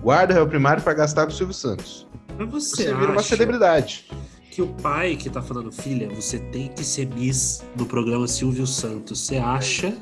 Guarda 0.03 0.33
o 0.33 0.35
réu 0.35 0.47
primário 0.47 0.83
para 0.83 0.93
gastar 0.93 1.25
com 1.25 1.31
o 1.31 1.35
Silvio 1.35 1.53
Santos. 1.53 2.07
Mas 2.37 2.47
você, 2.49 2.83
você 2.83 2.93
vira 2.93 3.11
uma 3.11 3.23
celebridade 3.23 4.07
que 4.55 4.61
o 4.61 4.67
pai 4.67 5.17
que 5.17 5.29
tá 5.29 5.41
falando, 5.41 5.69
filha, 5.69 6.07
você 6.15 6.39
tem 6.39 6.69
que 6.69 6.81
ser 6.81 7.07
Miss 7.07 7.61
no 7.75 7.85
programa 7.85 8.25
Silvio 8.25 8.65
Santos. 8.65 9.19
Você 9.19 9.35
acha 9.35 9.93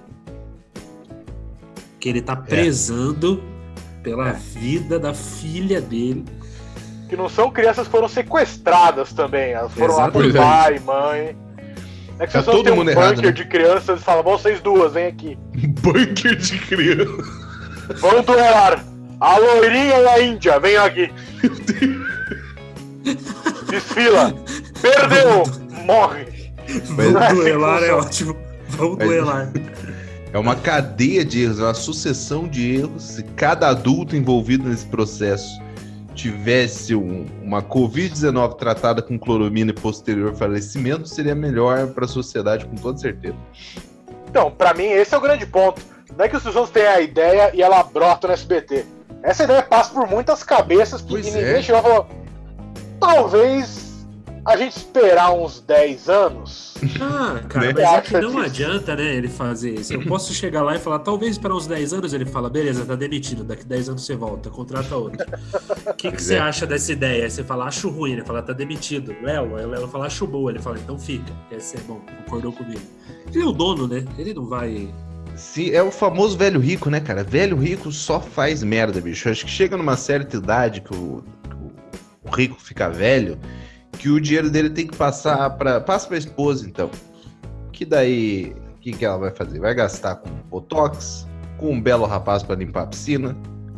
que 2.00 2.08
ele 2.08 2.22
tá 2.22 2.34
é. 2.34 2.36
prezando 2.36 3.42
é. 3.98 4.04
pela 4.04 4.30
é. 4.30 4.34
vida 4.34 5.00
da 5.00 5.12
filha 5.12 5.82
dele? 5.82 6.24
Que 7.10 7.16
não 7.16 7.28
são 7.30 7.50
crianças 7.50 7.88
que 7.88 7.92
foram 7.92 8.08
sequestradas 8.08 9.12
também. 9.12 9.54
Elas 9.54 9.74
foram 9.74 9.94
Exato. 9.96 10.20
lá 10.20 10.24
por 10.24 10.34
pai, 10.34 10.80
mãe. 10.80 11.43
É 12.20 12.28
que 12.28 12.34
tá 12.34 12.44
todo 12.44 12.76
mundo 12.76 12.88
um 12.88 12.92
errado, 12.92 13.16
bunker 13.16 13.26
né? 13.26 13.32
de 13.32 13.46
crianças 13.46 14.00
e 14.00 14.04
falam, 14.04 14.24
vocês 14.24 14.62
duas, 14.62 14.94
vem 14.94 15.08
aqui. 15.08 15.38
bunker 15.82 16.36
de 16.36 16.60
crianças. 16.60 17.28
Vamos 18.00 18.26
duelar. 18.26 18.84
A 19.20 19.38
loirinha 19.38 20.00
e 20.00 20.08
a 20.08 20.22
índia, 20.22 20.60
vem 20.60 20.78
aqui. 20.78 21.12
Meu 21.42 21.56
Deus. 21.56 22.14
Desfila. 23.70 24.34
Perdeu. 24.82 25.44
Morre. 25.86 26.52
Vamos 26.86 27.34
duelar 27.34 27.84
é 27.84 27.92
ótimo. 27.92 28.36
Vamos 28.70 28.98
duelar. 28.98 29.52
É 30.32 30.38
uma 30.38 30.56
cadeia 30.56 31.24
de 31.24 31.44
erros, 31.44 31.60
é 31.60 31.64
uma 31.64 31.74
sucessão 31.74 32.48
de 32.48 32.76
erros. 32.76 33.04
Se 33.04 33.24
cada 33.36 33.70
adulto 33.70 34.16
envolvido 34.16 34.68
nesse 34.68 34.86
processo 34.86 35.62
tivesse 36.14 36.96
um, 36.96 37.26
uma 37.42 37.62
Covid-19 37.62 38.56
tratada 38.56 39.02
com 39.02 39.18
cloromina 39.18 39.72
e 39.72 39.74
posterior 39.74 40.34
falecimento, 40.36 41.08
seria 41.08 41.36
melhor 41.36 41.88
para 41.88 42.06
a 42.06 42.08
sociedade, 42.08 42.66
com 42.66 42.76
toda 42.76 42.98
certeza. 42.98 43.36
Então, 44.30 44.52
para 44.52 44.74
mim, 44.74 44.86
esse 44.86 45.14
é 45.14 45.18
o 45.18 45.22
grande 45.22 45.46
ponto. 45.46 45.82
Não 46.18 46.26
é 46.26 46.30
que 46.30 46.38
os 46.38 46.44
pessoas 46.44 46.70
têm 46.70 46.86
a 46.86 47.02
ideia 47.02 47.52
e 47.54 47.62
ela 47.62 47.84
brota 47.84 48.28
no 48.28 48.34
SBT. 48.34 48.86
Essa 49.22 49.46
ideia 49.46 49.64
passa 49.64 49.94
por 49.94 50.08
muitas 50.08 50.44
cabeças 50.44 51.02
que 51.02 51.10
pois 51.10 51.26
ninguém 51.26 51.44
é. 51.44 51.62
chegou 51.62 51.80
e 51.80 51.84
falou: 51.84 52.08
talvez 53.00 53.83
a 54.46 54.58
gente 54.58 54.78
esperar 54.78 55.34
uns 55.34 55.62
10 55.62 56.10
anos. 56.10 56.74
Ah, 57.00 57.40
cara, 57.48 57.68
né? 57.68 57.74
mas 57.74 57.84
é 57.84 58.02
que 58.02 58.20
não 58.20 58.40
adianta, 58.40 58.96
né, 58.96 59.16
ele 59.16 59.30
fazer 59.30 59.74
isso. 59.74 59.94
Eu 59.94 60.06
posso 60.06 60.34
chegar 60.34 60.62
lá 60.64 60.76
e 60.76 60.80
falar, 60.80 61.00
talvez 61.00 61.32
esperar 61.32 61.56
uns 61.56 61.66
10 61.66 61.94
anos, 61.94 62.14
ele 62.14 62.26
fala, 62.26 62.50
beleza, 62.50 62.86
tá 62.86 62.96
demitido, 62.96 63.44
daqui 63.44 63.66
10 63.66 63.90
anos 63.90 64.06
você 64.06 64.16
volta, 64.16 64.50
contrata 64.50 64.96
outro. 64.96 65.26
O 65.88 65.94
que, 65.94 66.12
que 66.12 66.22
você 66.22 66.36
é. 66.36 66.40
acha 66.40 66.66
dessa 66.66 66.92
ideia? 66.92 67.30
Você 67.30 67.44
fala, 67.44 67.66
acho 67.66 67.90
ruim, 67.90 68.14
ele 68.14 68.26
fala, 68.26 68.42
tá 68.42 68.54
demitido. 68.54 69.16
Léo, 69.22 69.56
aí 69.56 69.66
o 69.66 69.70
Léo 69.70 69.88
fala, 69.88 70.08
acho 70.08 70.28
boa, 70.28 70.52
ele 70.52 70.60
fala, 70.60 70.78
então 70.78 71.00
fica, 71.00 71.32
quer 71.50 71.62
ser 71.62 71.80
bom, 71.82 72.02
concordou 72.24 72.52
comigo. 72.52 72.82
Ele 73.34 73.44
é 73.44 73.46
o 73.46 73.52
dono, 73.52 73.88
né? 73.88 74.06
Ele 74.18 74.34
não 74.34 74.46
vai 74.46 74.90
se 75.36 75.76
é 75.76 75.82
o 75.82 75.92
famoso 75.92 76.38
velho 76.38 76.60
rico, 76.60 76.92
né, 76.92 77.00
cara? 77.00 77.24
Velho 77.24 77.58
rico 77.58 77.92
só 77.92 78.20
faz 78.20 78.62
merda, 78.62 79.02
bicho. 79.02 79.30
Acho 79.30 79.46
que 79.46 79.52
chega 79.52 79.76
numa 79.76 79.98
certa 79.98 80.38
idade 80.38 80.82
que 80.82 80.94
o, 80.94 81.24
o 82.24 82.30
rico 82.30 82.56
fica 82.60 82.88
velho, 82.90 83.40
que 84.04 84.10
o 84.10 84.20
dinheiro 84.20 84.50
dele 84.50 84.70
tem 84.70 84.86
que 84.86 84.98
passar 84.98 85.50
para 85.52 85.80
passa 85.80 86.08
para 86.08 86.18
a 86.18 86.20
esposa, 86.20 86.68
então. 86.68 86.92
Que 87.72 87.86
daí, 87.86 88.54
o 88.76 88.80
que, 88.82 88.92
que 88.92 89.06
ela 89.06 89.18
vai 89.18 89.32
fazer? 89.32 89.62
Vai 89.62 89.74
gastar 89.74 90.16
com 90.16 90.30
botox, 90.50 91.26
com 91.58 91.72
um 91.72 91.82
belo 91.82 92.06
rapaz 92.06 92.44
para 92.44 92.58
limpar 92.58 92.84
a 92.84 92.88
piscina, 92.88 93.34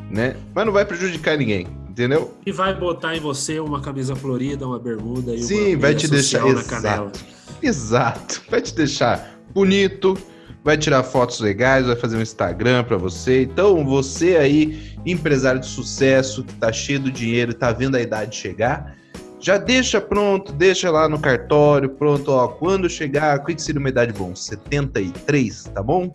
né? 0.10 0.36
Mas 0.56 0.66
não 0.66 0.74
vai 0.74 0.84
prejudicar 0.84 1.38
ninguém, 1.38 1.68
entendeu? 1.88 2.34
E 2.44 2.52
vai 2.52 2.74
botar 2.74 3.16
em 3.16 3.20
você 3.20 3.60
uma 3.60 3.80
camisa 3.82 4.16
florida, 4.16 4.66
uma 4.66 4.80
bermuda 4.80 5.36
e 5.36 5.44
Sim, 5.44 5.78
vai 5.78 5.94
te 5.94 6.08
deixar 6.08 6.44
exato. 6.48 7.24
Exato. 7.62 8.42
Vai 8.50 8.62
te 8.62 8.74
deixar 8.74 9.40
bonito, 9.54 10.18
vai 10.64 10.76
tirar 10.76 11.04
fotos 11.04 11.40
legais, 11.40 11.86
vai 11.86 11.96
fazer 11.96 12.18
um 12.18 12.22
Instagram 12.24 12.84
para 12.84 12.98
você. 12.98 13.44
Então, 13.44 13.86
você 13.86 14.38
aí, 14.38 14.98
empresário 15.06 15.62
de 15.62 15.68
sucesso, 15.68 16.44
que 16.44 16.56
tá 16.56 16.74
cheio 16.74 17.00
do 17.00 17.12
dinheiro, 17.12 17.54
tá 17.54 17.72
vendo 17.72 17.94
a 17.94 18.02
idade 18.02 18.36
chegar, 18.36 18.98
já 19.46 19.60
deixa 19.60 20.02
pronto, 20.02 20.52
deixa 20.52 20.90
lá 20.90 21.08
no 21.08 21.20
cartório, 21.20 21.88
pronto, 21.88 22.32
ó, 22.32 22.48
quando 22.48 22.90
chegar, 22.90 23.38
o 23.38 23.46
que 23.46 23.62
seria 23.62 23.80
uma 23.80 23.90
idade 23.90 24.12
bom? 24.12 24.36
73, 24.36 25.66
tá 25.66 25.84
bom? 25.84 26.12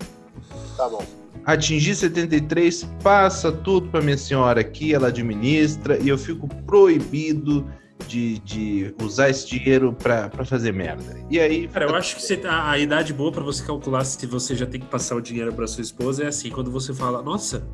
Tá 0.77 0.89
bom. 0.89 1.07
Atingir 1.45 1.95
73, 1.95 2.91
passa 3.05 3.53
tudo 3.53 3.89
para 3.89 4.01
minha 4.01 4.19
senhora 4.19 4.61
aqui, 4.61 4.93
ela 4.93 5.07
administra 5.07 5.97
e 6.01 6.09
eu 6.09 6.19
fico 6.19 6.49
proibido 6.67 7.65
de, 8.09 8.41
de 8.41 8.93
usar 9.01 9.31
esse 9.31 9.47
dinheiro 9.47 9.93
para 9.93 10.29
fazer 10.45 10.73
merda. 10.73 11.17
E 11.31 11.39
aí. 11.39 11.69
Cara, 11.69 11.85
eu 11.85 11.95
acho 11.95 12.17
que 12.17 12.23
você, 12.23 12.41
a, 12.45 12.73
a 12.73 12.79
idade 12.81 13.15
boa 13.15 13.31
para 13.31 13.45
você 13.45 13.65
calcular 13.65 14.03
se 14.03 14.27
você 14.27 14.57
já 14.57 14.67
tem 14.67 14.81
que 14.81 14.89
passar 14.89 15.15
o 15.15 15.21
dinheiro 15.21 15.53
para 15.53 15.69
sua 15.69 15.83
esposa 15.83 16.25
é 16.25 16.27
assim: 16.27 16.51
quando 16.51 16.69
você 16.69 16.93
fala, 16.93 17.23
nossa, 17.23 17.65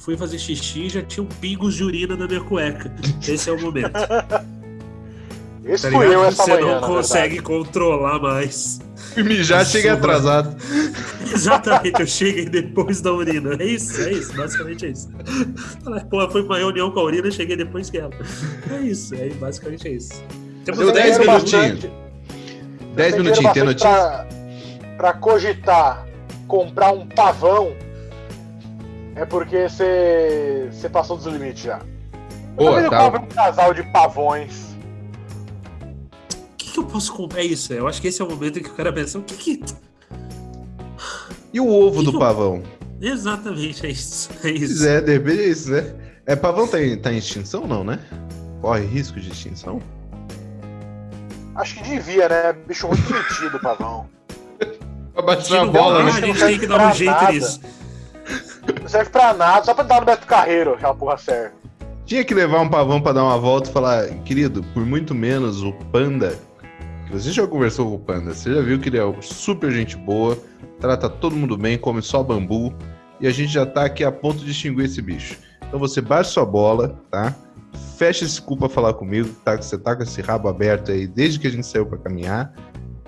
fui 0.00 0.16
fazer 0.16 0.38
xixi 0.38 0.86
e 0.86 0.88
já 0.88 1.02
tinha 1.02 1.22
um 1.22 1.28
pingos 1.28 1.74
de 1.74 1.84
urina 1.84 2.16
na 2.16 2.26
minha 2.26 2.40
cueca. 2.40 2.92
Esse 3.26 3.50
é 3.50 3.52
o 3.52 3.60
momento. 3.60 3.92
Esse 5.62 5.90
tá 5.90 5.96
fui 5.96 6.06
eu 6.06 6.24
essa 6.24 6.42
Você 6.42 6.54
manhã, 6.54 6.80
não 6.80 6.88
consegue 6.88 7.38
controlar 7.40 8.18
mais. 8.18 8.80
E 9.14 9.22
mijar 9.22 9.64
chega 9.64 9.92
atrasado. 9.92 10.56
Exatamente, 11.32 12.00
eu 12.00 12.06
cheguei 12.06 12.46
depois 12.46 13.00
da 13.00 13.12
urina. 13.12 13.56
É 13.60 13.66
isso, 13.66 14.00
é 14.00 14.12
isso, 14.12 14.32
basicamente 14.34 14.86
é 14.86 14.88
isso. 14.88 15.10
Pô, 16.10 16.28
foi 16.30 16.42
pra 16.42 16.54
uma 16.54 16.58
reunião 16.58 16.90
com 16.90 17.00
a 17.00 17.02
urina 17.04 17.28
e 17.28 17.32
cheguei 17.32 17.56
depois 17.56 17.90
que 17.90 17.98
ela. 17.98 18.10
É 18.70 18.80
isso, 18.80 19.14
é, 19.14 19.28
basicamente 19.28 19.86
é 19.86 19.92
isso. 19.92 20.24
Temos 20.64 20.92
10 20.92 21.18
minutinhos. 21.18 21.86
10 22.96 23.16
minutinhos, 23.18 23.52
tem 23.52 23.62
notícia? 23.62 23.88
Pra, 23.88 24.26
pra 24.96 25.12
cogitar 25.12 26.10
comprar 26.50 26.90
um 26.90 27.06
pavão, 27.06 27.72
é 29.14 29.24
porque 29.24 29.68
você 29.68 30.88
passou 30.92 31.16
dos 31.16 31.26
limites 31.26 31.62
já. 31.62 31.80
Boa, 32.56 32.80
eu 32.80 32.90
tá. 32.90 33.08
um 33.08 33.26
casal 33.26 33.72
de 33.72 33.82
pavões 33.92 34.70
que 36.70 36.78
eu 36.78 36.84
posso 36.84 37.12
comprar? 37.12 37.40
É 37.40 37.44
isso, 37.44 37.72
eu 37.72 37.86
acho 37.86 38.00
que 38.00 38.08
esse 38.08 38.20
é 38.22 38.24
o 38.24 38.28
momento 38.28 38.58
em 38.58 38.62
que 38.62 38.70
o 38.70 38.74
cara 38.74 38.92
pensa, 38.92 39.18
o 39.18 39.22
que 39.22 39.34
que... 39.56 39.74
E 41.52 41.60
o 41.60 41.68
ovo 41.68 41.98
que 41.98 42.04
do 42.06 42.12
que 42.12 42.18
pavão? 42.18 42.62
Eu... 43.00 43.12
Exatamente, 43.12 43.86
é 43.86 43.90
isso. 43.90 44.30
É 44.44 44.50
isso. 44.50 44.86
É, 44.86 45.00
de 45.00 45.12
repente 45.12 45.40
é 45.40 45.48
isso, 45.48 45.70
né? 45.70 45.94
É, 46.26 46.36
pavão 46.36 46.66
tá 46.66 46.80
em, 46.80 46.96
tá 46.96 47.12
em 47.12 47.18
extinção, 47.18 47.66
não, 47.66 47.82
né? 47.82 47.98
Corre 48.60 48.84
risco 48.84 49.18
de 49.18 49.30
extinção? 49.30 49.80
Acho 51.56 51.74
que 51.76 51.82
devia, 51.82 52.28
né? 52.28 52.52
Bicho 52.52 52.86
muito 52.86 53.12
metido, 53.12 53.58
pavão. 53.58 54.06
pra 55.12 55.22
bater 55.22 55.50
na 55.50 55.66
bola, 55.66 56.04
né? 56.04 56.10
A 56.10 56.20
gente 56.20 56.38
tem 56.38 56.58
que 56.58 56.66
dar 56.66 56.88
um 56.88 56.94
jeito 56.94 57.10
nada. 57.10 57.32
nisso. 57.32 57.60
Não 58.80 58.88
serve 58.88 59.10
pra 59.10 59.32
nada, 59.34 59.64
só 59.64 59.74
pra 59.74 59.84
dar 59.84 60.00
no 60.00 60.06
Beto 60.06 60.26
Carreiro, 60.26 60.74
aquela 60.74 60.94
porra 60.94 61.16
serve. 61.18 61.54
Tinha 62.04 62.24
que 62.24 62.34
levar 62.34 62.60
um 62.60 62.68
pavão 62.68 63.00
para 63.00 63.12
dar 63.12 63.24
uma 63.24 63.38
volta 63.38 63.70
e 63.70 63.72
falar, 63.72 64.08
querido, 64.24 64.62
por 64.74 64.84
muito 64.84 65.14
menos 65.14 65.62
o 65.62 65.72
Panda, 65.92 66.36
você 67.10 67.32
já 67.32 67.46
conversou 67.46 67.86
com 67.86 67.96
o 67.96 67.98
Panda, 67.98 68.34
você 68.34 68.54
já 68.54 68.60
viu 68.60 68.78
que 68.78 68.88
ele 68.88 68.98
é 68.98 69.14
super 69.20 69.70
gente 69.72 69.96
boa, 69.96 70.38
trata 70.80 71.08
todo 71.08 71.34
mundo 71.34 71.56
bem, 71.56 71.76
come 71.76 72.00
só 72.00 72.22
bambu, 72.22 72.72
e 73.20 73.26
a 73.26 73.30
gente 73.30 73.52
já 73.52 73.66
tá 73.66 73.84
aqui 73.84 74.04
a 74.04 74.12
ponto 74.12 74.44
de 74.44 74.50
extinguir 74.52 74.86
esse 74.86 75.02
bicho. 75.02 75.36
Então 75.66 75.78
você 75.78 76.00
baixa 76.00 76.30
sua 76.30 76.46
bola, 76.46 77.00
tá? 77.10 77.34
Fecha 77.96 78.24
esse 78.24 78.40
cu 78.40 78.56
pra 78.56 78.68
falar 78.68 78.94
comigo, 78.94 79.28
tá? 79.44 79.58
Que 79.58 79.64
você 79.64 79.76
tá 79.76 79.94
com 79.94 80.02
esse 80.02 80.22
rabo 80.22 80.48
aberto 80.48 80.90
aí 80.90 81.06
desde 81.06 81.38
que 81.38 81.46
a 81.46 81.50
gente 81.50 81.66
saiu 81.66 81.84
para 81.84 81.98
caminhar. 81.98 82.52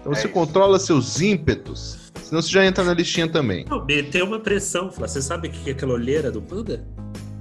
Então 0.00 0.12
é 0.12 0.14
você 0.16 0.26
isso. 0.26 0.34
controla 0.34 0.78
seus 0.78 1.20
ímpetos, 1.20 2.01
senão 2.32 2.40
você 2.40 2.48
já 2.48 2.64
entra 2.64 2.82
na 2.82 2.94
listinha 2.94 3.28
também. 3.28 3.66
Não, 3.68 3.84
tem 3.86 4.22
uma 4.22 4.40
pressão, 4.40 4.90
Flá. 4.90 5.06
Você 5.06 5.20
sabe 5.20 5.48
o 5.48 5.50
que 5.50 5.68
é 5.68 5.74
aquela 5.74 5.92
olheira 5.92 6.30
do 6.30 6.40
panda? 6.40 6.82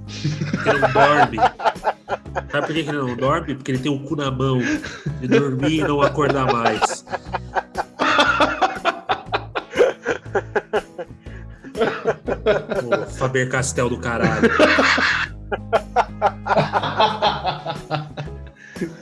Ele 0.66 0.78
não 0.78 0.92
dorme. 0.92 1.38
Sabe 2.50 2.66
por 2.66 2.74
que 2.74 2.80
ele 2.80 2.92
não 2.92 3.16
dorme? 3.16 3.54
Porque 3.54 3.70
ele 3.72 3.78
tem 3.78 3.90
o 3.90 3.98
cu 4.00 4.14
na 4.14 4.30
mão 4.30 4.58
de 5.20 5.28
dormir 5.28 5.78
e 5.78 5.82
não 5.82 6.02
acordar 6.02 6.52
mais. 6.52 7.04
Ô, 12.84 13.06
Faber 13.12 13.48
Castel 13.48 13.88
do 13.88 13.98
caralho. 13.98 14.50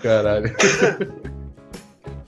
Caralho. 0.03 0.55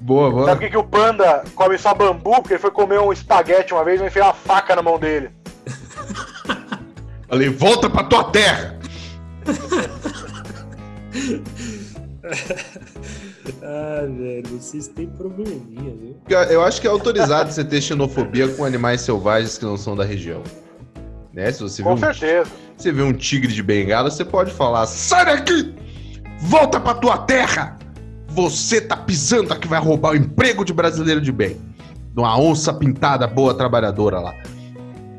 Boa, 0.03 0.31
boa. 0.31 0.45
Sabe 0.47 0.57
por 0.57 0.65
que, 0.65 0.71
que 0.71 0.77
o 0.77 0.83
panda 0.83 1.45
come 1.55 1.79
só 1.79 1.95
bambu? 1.95 2.43
Porque 2.43 2.55
ele 2.55 2.61
foi 2.61 2.73
comer 2.73 3.01
um 3.01 3.13
espaguete 3.13 3.73
uma 3.73 3.85
vez 3.85 4.01
e 4.01 4.05
enfiou 4.05 4.27
uma 4.27 4.35
faca 4.35 4.75
na 4.75 4.83
mão 4.83 4.99
dele. 4.99 5.31
Falei, 7.29 7.49
volta 7.49 7.89
pra 7.89 8.03
tua 8.03 8.25
terra! 8.25 8.77
ah, 13.63 14.07
velho, 14.09 14.49
vocês 14.49 14.89
têm 14.89 15.07
probleminha, 15.07 15.95
viu? 15.95 16.17
Eu 16.51 16.65
acho 16.65 16.81
que 16.81 16.89
é 16.89 16.91
autorizado 16.91 17.53
você 17.53 17.65
ter 17.65 17.81
xenofobia 17.81 18.49
com 18.49 18.65
animais 18.65 19.03
selvagens 19.03 19.57
que 19.57 19.65
não 19.65 19.77
são 19.77 19.95
da 19.95 20.05
região. 20.05 20.43
Né? 21.33 21.53
Se 21.53 21.63
você 21.63 21.81
com 21.81 21.95
um, 21.95 21.97
certeza. 21.97 22.51
Você 22.77 22.91
vê 22.91 23.03
um 23.03 23.13
tigre 23.13 23.53
de 23.53 23.63
bengala, 23.63 24.11
você 24.11 24.25
pode 24.25 24.53
falar: 24.53 24.85
sai 24.87 25.27
daqui! 25.27 25.73
Volta 26.41 26.81
pra 26.81 26.95
tua 26.95 27.19
terra! 27.19 27.79
Você 28.35 28.81
tá 28.81 28.97
pisando 28.97 29.53
aqui, 29.53 29.69
vai 29.69 29.79
roubar 29.79 30.13
o 30.13 30.17
emprego 30.17 30.65
de 30.65 30.73
brasileiro 30.73 31.21
de 31.21 31.31
bem. 31.31 31.61
De 32.15 32.21
uma 32.21 32.39
onça 32.39 32.73
pintada 32.73 33.27
boa 33.27 33.53
trabalhadora 33.53 34.19
lá. 34.21 34.35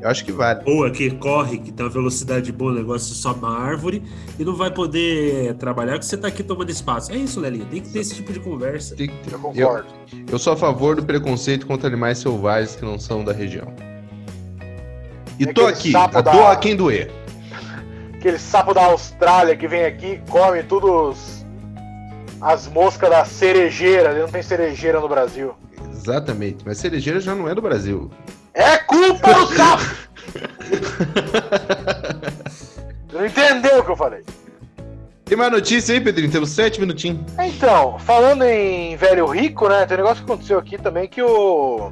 Eu 0.02 0.10
acho 0.10 0.24
que 0.24 0.32
vale. 0.32 0.64
Boa, 0.64 0.90
que 0.90 1.10
corre, 1.12 1.58
que 1.58 1.72
tem 1.72 1.86
uma 1.86 1.90
velocidade 1.90 2.50
boa, 2.50 2.72
o 2.72 2.74
negócio 2.74 3.14
sobe 3.14 3.38
uma 3.38 3.56
árvore 3.56 4.02
e 4.38 4.44
não 4.44 4.54
vai 4.54 4.70
poder 4.70 5.54
trabalhar 5.54 5.92
porque 5.92 6.06
você 6.06 6.16
tá 6.16 6.26
aqui 6.26 6.42
tomando 6.42 6.70
espaço. 6.70 7.12
É 7.12 7.16
isso, 7.16 7.40
Lelinho. 7.40 7.66
Tem 7.66 7.80
que 7.80 7.88
ter 7.88 8.00
esse 8.00 8.16
tipo 8.16 8.32
de 8.32 8.40
conversa. 8.40 8.96
Tem 8.96 9.08
que 9.08 9.16
ter. 9.18 9.32
Eu 9.32 9.38
concordo. 9.38 9.88
Eu, 10.12 10.32
eu 10.32 10.38
sou 10.38 10.52
a 10.52 10.56
favor 10.56 10.96
do 10.96 11.04
preconceito 11.04 11.66
contra 11.68 11.86
animais 11.86 12.18
selvagens 12.18 12.74
que 12.74 12.84
não 12.84 12.98
são 12.98 13.24
da 13.24 13.32
região. 13.32 13.72
E 15.38 15.44
é 15.44 15.52
tô 15.52 15.66
aqui, 15.66 15.94
a 15.94 16.06
da... 16.08 16.20
doa 16.20 16.56
quem 16.56 16.74
doer. 16.74 17.10
Aquele 18.12 18.38
sapo 18.38 18.74
da 18.74 18.86
Austrália 18.86 19.56
que 19.56 19.68
vem 19.68 19.84
aqui, 19.84 20.20
come 20.28 20.64
todos 20.64 21.43
as 22.44 22.68
moscas 22.68 23.08
da 23.08 23.24
cerejeira. 23.24 24.12
Não 24.12 24.28
tem 24.28 24.42
cerejeira 24.42 25.00
no 25.00 25.08
Brasil. 25.08 25.54
Exatamente, 25.90 26.58
mas 26.66 26.76
cerejeira 26.76 27.18
já 27.18 27.34
não 27.34 27.48
é 27.48 27.54
do 27.54 27.62
Brasil. 27.62 28.10
É 28.52 28.76
culpa 28.76 29.32
do 29.32 29.46
sapo! 29.56 29.84
não 33.12 33.24
entendeu 33.24 33.78
o 33.78 33.84
que 33.84 33.90
eu 33.90 33.96
falei. 33.96 34.22
Tem 35.24 35.38
mais 35.38 35.50
notícia 35.50 35.94
aí, 35.94 36.00
Pedrinho? 36.02 36.30
Temos 36.30 36.50
sete 36.50 36.78
minutinhos. 36.78 37.20
Então, 37.38 37.98
falando 37.98 38.44
em 38.44 38.94
velho 38.94 39.24
rico, 39.26 39.66
né? 39.66 39.86
Tem 39.86 39.96
um 39.96 40.00
negócio 40.00 40.22
que 40.22 40.30
aconteceu 40.30 40.58
aqui 40.58 40.76
também 40.76 41.08
que 41.08 41.22
o. 41.22 41.90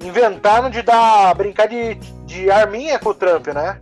Inventaram 0.00 0.70
de 0.70 0.80
dar. 0.80 1.34
brincar 1.34 1.66
de, 1.66 1.96
de 2.24 2.48
arminha 2.48 3.00
com 3.00 3.10
o 3.10 3.14
Trump, 3.14 3.48
né? 3.48 3.80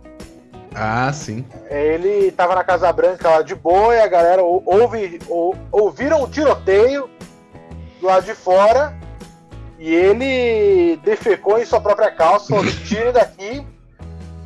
Ah, 0.73 1.11
sim. 1.11 1.45
Ele 1.69 2.31
tava 2.31 2.55
na 2.55 2.63
Casa 2.63 2.91
Branca 2.91 3.29
lá 3.29 3.41
de 3.41 3.55
boa 3.55 3.95
e 3.95 4.01
a 4.01 4.07
galera 4.07 4.43
ouve, 4.43 5.19
ou, 5.27 5.55
ouviram 5.71 6.23
o 6.23 6.27
tiroteio 6.27 7.09
do 7.99 8.05
lado 8.05 8.25
de 8.25 8.35
fora 8.35 8.95
e 9.79 9.93
ele 9.93 10.99
defecou 11.03 11.59
em 11.59 11.65
sua 11.65 11.79
própria 11.79 12.11
calça, 12.11 12.47
falou: 12.47 12.65
tire 12.65 13.11
daqui, 13.11 13.63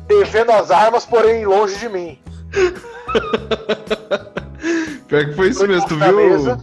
defendo 0.06 0.52
as 0.52 0.70
armas, 0.70 1.06
porém 1.06 1.46
longe 1.46 1.78
de 1.78 1.88
mim. 1.88 2.18
Pior 5.08 5.24
que 5.26 5.34
foi 5.34 5.48
isso 5.48 5.66
mesmo, 5.66 5.88
tu 5.88 5.96
viu? 5.96 6.56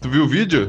Tu 0.00 0.08
viu 0.08 0.24
o 0.24 0.28
vídeo? 0.28 0.68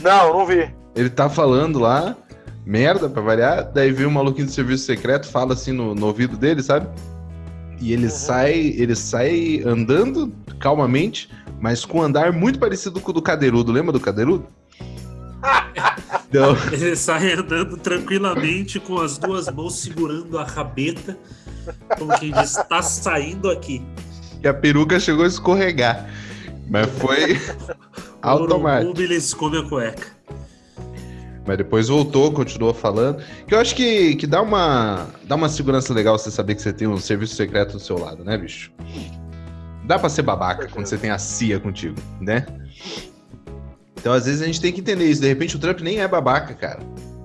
Não, 0.00 0.38
não 0.38 0.46
vi. 0.46 0.72
Ele 0.94 1.10
tá 1.10 1.28
falando 1.28 1.78
lá, 1.78 2.16
merda 2.64 3.08
pra 3.08 3.22
variar, 3.22 3.70
daí 3.72 3.92
vem 3.92 4.06
um 4.06 4.10
maluquinho 4.10 4.46
do 4.46 4.52
serviço 4.52 4.84
secreto, 4.84 5.28
fala 5.28 5.54
assim 5.54 5.72
no, 5.72 5.94
no 5.94 6.06
ouvido 6.06 6.36
dele, 6.36 6.62
sabe? 6.62 6.86
E 7.82 7.92
ele 7.92 8.04
uhum. 8.04 8.10
sai, 8.10 8.54
ele 8.78 8.94
sai 8.94 9.60
andando 9.66 10.32
calmamente, 10.60 11.28
mas 11.60 11.84
com 11.84 11.98
um 11.98 12.02
andar 12.02 12.32
muito 12.32 12.60
parecido 12.60 13.00
com 13.00 13.10
o 13.10 13.14
do 13.14 13.20
Cadeirudo. 13.20 13.72
Lembra 13.72 13.92
do 13.92 13.98
Cadeirudo? 13.98 14.46
então... 16.30 16.56
Ele 16.70 16.94
sai 16.94 17.32
andando 17.32 17.76
tranquilamente 17.76 18.78
com 18.78 19.00
as 19.00 19.18
duas 19.18 19.48
mãos 19.48 19.80
segurando 19.80 20.38
a 20.38 20.44
rabeta, 20.44 21.18
como 21.98 22.16
quem 22.20 22.30
diz, 22.30 22.56
está 22.56 22.80
saindo 22.80 23.50
aqui. 23.50 23.82
E 24.40 24.46
a 24.46 24.54
peruca 24.54 25.00
chegou 25.00 25.24
a 25.24 25.28
escorregar. 25.28 26.08
Mas 26.70 26.86
foi 27.00 27.36
automático. 28.22 28.92
O 28.92 28.94
beliscou 28.94 29.50
minha 29.50 29.64
cueca. 29.64 30.11
Mas 31.46 31.56
depois 31.58 31.88
voltou, 31.88 32.32
continuou 32.32 32.72
falando. 32.72 33.22
Que 33.46 33.54
eu 33.54 33.58
acho 33.58 33.74
que, 33.74 34.14
que 34.16 34.26
dá, 34.26 34.40
uma, 34.40 35.08
dá 35.24 35.34
uma 35.34 35.48
segurança 35.48 35.92
legal 35.92 36.18
você 36.18 36.30
saber 36.30 36.54
que 36.54 36.62
você 36.62 36.72
tem 36.72 36.86
um 36.86 36.98
serviço 36.98 37.34
secreto 37.34 37.72
do 37.72 37.80
seu 37.80 37.98
lado, 37.98 38.24
né, 38.24 38.38
bicho? 38.38 38.72
Dá 39.84 39.98
pra 39.98 40.08
ser 40.08 40.22
babaca 40.22 40.68
quando 40.68 40.86
você 40.86 40.96
tem 40.96 41.10
a 41.10 41.18
CIA 41.18 41.58
contigo, 41.58 41.96
né? 42.20 42.46
Então, 43.98 44.12
às 44.12 44.26
vezes, 44.26 44.42
a 44.42 44.46
gente 44.46 44.60
tem 44.60 44.72
que 44.72 44.80
entender 44.80 45.06
isso. 45.06 45.20
De 45.20 45.28
repente, 45.28 45.56
o 45.56 45.58
Trump 45.58 45.80
nem 45.80 46.00
é 46.00 46.08
babaca, 46.08 46.54
cara. 46.54 46.80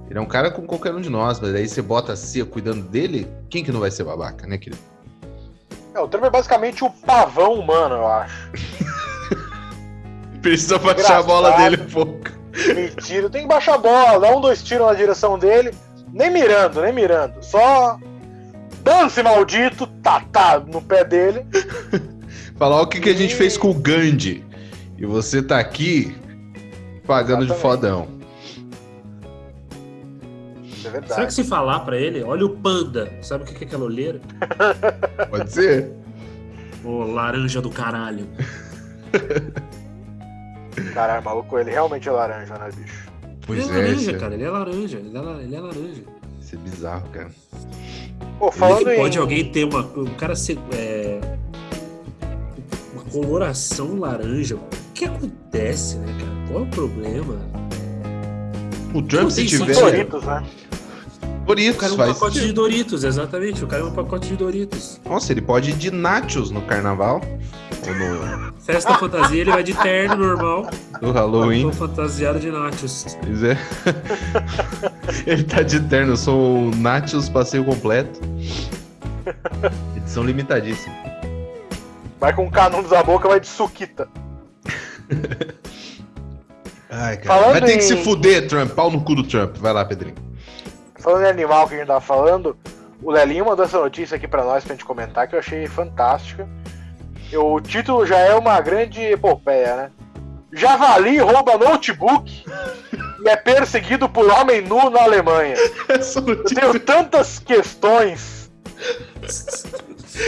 Ele 0.09 0.17
é 0.17 0.21
um 0.21 0.25
cara 0.25 0.49
como 0.49 0.67
qualquer 0.67 0.93
um 0.93 1.01
de 1.01 1.09
nós, 1.09 1.39
mas 1.39 1.53
aí 1.53 1.67
você 1.67 1.81
bota 1.81 2.13
a 2.13 2.15
CIA 2.15 2.45
cuidando 2.45 2.87
dele, 2.87 3.27
quem 3.49 3.63
que 3.63 3.71
não 3.71 3.79
vai 3.79 3.91
ser 3.91 4.03
babaca, 4.03 4.47
né, 4.47 4.57
querido? 4.57 4.81
É, 5.93 5.99
o 5.99 6.07
Trump 6.07 6.25
é 6.25 6.29
basicamente 6.29 6.83
o 6.83 6.89
pavão 6.89 7.55
humano, 7.55 7.95
eu 7.95 8.07
acho. 8.07 8.51
Precisa 10.41 10.77
baixar 10.77 11.19
a 11.19 11.23
bola 11.23 11.57
dele 11.57 11.81
um 11.81 11.89
pouco. 11.89 12.36
Me 12.75 12.89
tiro, 13.01 13.29
tem 13.29 13.43
que 13.43 13.47
baixar 13.47 13.75
a 13.75 13.77
bola, 13.77 14.19
dar 14.19 14.35
um, 14.35 14.41
dois 14.41 14.63
tiros 14.63 14.87
na 14.87 14.93
direção 14.93 15.37
dele, 15.37 15.73
nem 16.11 16.31
mirando, 16.31 16.81
nem 16.81 16.91
mirando. 16.91 17.43
Só 17.43 17.99
dance 18.83 19.21
maldito, 19.21 19.85
tá, 20.01 20.21
tá 20.31 20.59
no 20.59 20.81
pé 20.81 21.03
dele. 21.03 21.45
Falar 22.57 22.81
o 22.81 22.87
que, 22.87 22.97
e... 22.97 23.01
que 23.01 23.09
a 23.09 23.13
gente 23.13 23.35
fez 23.35 23.57
com 23.57 23.69
o 23.69 23.73
Gandhi. 23.73 24.43
E 24.97 25.05
você 25.05 25.43
tá 25.43 25.59
aqui 25.59 26.15
pagando 27.05 27.43
Exatamente. 27.43 27.55
de 27.55 27.61
fodão. 27.61 28.07
É 30.83 30.89
verdade. 30.89 31.13
Será 31.13 31.25
que 31.27 31.33
se 31.33 31.43
falar 31.43 31.81
pra 31.81 31.97
ele, 31.97 32.23
olha 32.23 32.45
o 32.45 32.49
panda, 32.49 33.11
sabe 33.21 33.43
o 33.43 33.47
que 33.47 33.63
é 33.63 33.67
aquela 33.67 33.83
olheira? 33.83 34.19
Pode 35.29 35.51
ser. 35.51 35.91
Ô, 36.83 37.03
laranja 37.03 37.61
do 37.61 37.69
caralho. 37.69 38.27
Caralho, 40.93 41.23
maluco, 41.23 41.57
ele 41.57 41.71
realmente 41.71 42.07
é 42.07 42.11
laranja, 42.11 42.57
né, 42.57 42.69
bicho? 42.75 43.07
Pois 43.45 43.59
ele 43.59 43.69
é, 43.69 43.79
é 43.79 43.83
laranja, 43.83 44.11
é. 44.11 44.17
cara, 44.17 44.33
ele 44.33 44.43
é 44.43 44.49
laranja, 44.49 44.97
ele 44.97 45.17
é, 45.17 45.43
ele 45.43 45.55
é 45.55 45.59
laranja. 45.59 46.03
Isso 46.41 46.55
é 46.55 46.57
bizarro, 46.57 47.09
cara. 47.09 47.31
Pô, 48.39 48.51
falando 48.51 48.89
em... 48.89 48.97
Pode 48.97 49.17
alguém 49.17 49.51
ter 49.51 49.63
uma. 49.63 49.81
Um 49.81 50.13
cara 50.15 50.35
ser. 50.35 50.57
É, 50.73 51.19
uma 52.93 53.03
coloração 53.05 53.99
laranja. 53.99 54.55
O 54.55 54.93
que 54.93 55.05
acontece, 55.05 55.97
né, 55.97 56.15
cara? 56.19 56.47
Qual 56.47 56.59
é 56.59 56.63
o 56.63 56.69
problema? 56.69 57.41
O 58.93 59.01
Trump, 59.01 59.29
se 59.29 59.45
tiver. 59.45 59.73
Doritos, 59.75 60.23
né? 60.23 60.43
Doritos, 61.45 61.75
o 61.75 61.79
cara 61.79 61.91
é 61.91 61.93
um 61.93 61.97
pacote 61.97 62.33
sentido. 62.33 62.47
de 62.47 62.53
Doritos, 62.53 63.03
exatamente. 63.03 63.63
O 63.63 63.67
cara 63.67 63.81
é 63.81 63.85
um 63.85 63.93
pacote 63.93 64.27
de 64.27 64.35
Doritos. 64.35 64.99
Nossa, 65.05 65.31
ele 65.31 65.41
pode 65.41 65.71
ir 65.71 65.73
de 65.73 65.91
nachos 65.91 66.51
no 66.51 66.61
carnaval. 66.61 67.21
No... 67.93 68.53
Festa 68.61 68.95
fantasia, 68.95 69.41
ele 69.41 69.51
vai 69.51 69.63
de 69.63 69.73
terno 69.73 70.15
normal. 70.15 70.69
No 71.01 71.11
Halloween. 71.11 71.63
Eu 71.63 71.71
tô 71.71 71.77
fantasiado 71.77 72.39
de 72.39 72.51
nachos. 72.51 73.17
Pois 73.21 73.43
é. 73.43 73.57
ele 75.25 75.43
tá 75.43 75.61
de 75.61 75.79
terno, 75.81 76.13
eu 76.13 76.17
sou 76.17 76.67
o 76.67 76.75
nachos 76.75 77.29
passeio 77.29 77.63
completo. 77.63 78.19
Edição 79.95 80.23
limitadíssima. 80.23 80.95
Vai 82.19 82.33
com 82.33 82.49
canudos 82.49 82.91
na 82.91 83.03
boca, 83.03 83.27
vai 83.27 83.39
de 83.39 83.47
suquita. 83.47 84.07
Ai, 86.89 87.17
cara. 87.17 87.39
Falando 87.39 87.51
vai 87.51 87.61
ter 87.61 87.73
em... 87.73 87.77
que 87.77 87.83
se 87.83 88.03
fuder, 88.03 88.47
Trump. 88.47 88.71
Pau 88.71 88.89
no 88.89 89.01
cu 89.01 89.15
do 89.15 89.23
Trump. 89.23 89.57
Vai 89.57 89.73
lá, 89.73 89.85
Pedrinho. 89.85 90.15
Falando 90.95 91.25
em 91.25 91.29
animal 91.29 91.67
que 91.67 91.75
a 91.75 91.77
gente 91.77 91.87
tava 91.87 92.01
falando, 92.01 92.57
o 93.01 93.11
Lelinho 93.11 93.45
mandou 93.45 93.65
essa 93.65 93.79
notícia 93.79 94.17
aqui 94.17 94.27
pra 94.27 94.43
nós 94.43 94.63
pra 94.63 94.73
gente 94.73 94.85
comentar 94.85 95.27
que 95.27 95.35
eu 95.35 95.39
achei 95.39 95.67
fantástica 95.67 96.47
o 97.35 97.59
título 97.59 98.05
já 98.05 98.17
é 98.17 98.33
uma 98.35 98.59
grande 98.61 99.01
epopeia, 99.01 99.75
né? 99.75 99.91
Javali 100.53 101.17
rouba 101.19 101.57
notebook 101.57 102.45
e 103.23 103.29
é 103.29 103.35
perseguido 103.35 104.07
por 104.07 104.29
homem 104.31 104.61
nu 104.61 104.89
na 104.89 105.03
Alemanha. 105.03 105.55
Eu 105.89 106.43
tenho 106.43 106.79
tantas 106.79 107.39
questões. 107.39 108.49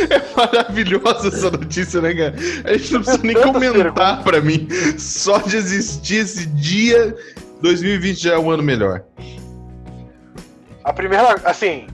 É 0.10 0.22
maravilhosa 0.36 1.30
essa 1.30 1.50
notícia, 1.50 2.02
né, 2.02 2.14
cara? 2.14 2.36
A 2.66 2.78
gente 2.78 2.94
não 2.94 3.02
precisa 3.02 3.24
nem 3.24 3.42
comentar 3.42 4.24
pra 4.24 4.42
mim. 4.42 4.68
Só 4.98 5.40
de 5.40 5.58
existir 5.58 6.18
esse 6.18 6.46
dia, 6.48 7.16
2020 7.62 8.22
já 8.22 8.34
é 8.34 8.38
um 8.38 8.52
ano 8.52 8.62
melhor. 8.62 9.04
A 10.84 10.94
primeira, 10.94 11.36
assim, 11.44 11.88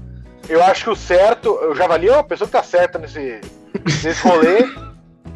eu 0.49 0.63
acho 0.63 0.83
que 0.85 0.89
o 0.89 0.95
certo, 0.95 1.51
o 1.51 1.75
Javali 1.75 2.09
é 2.09 2.13
uma 2.13 2.23
pessoa 2.23 2.47
que 2.47 2.53
tá 2.53 2.63
certa 2.63 2.99
nesse, 2.99 3.39
nesse 4.03 4.21
rolê. 4.21 4.65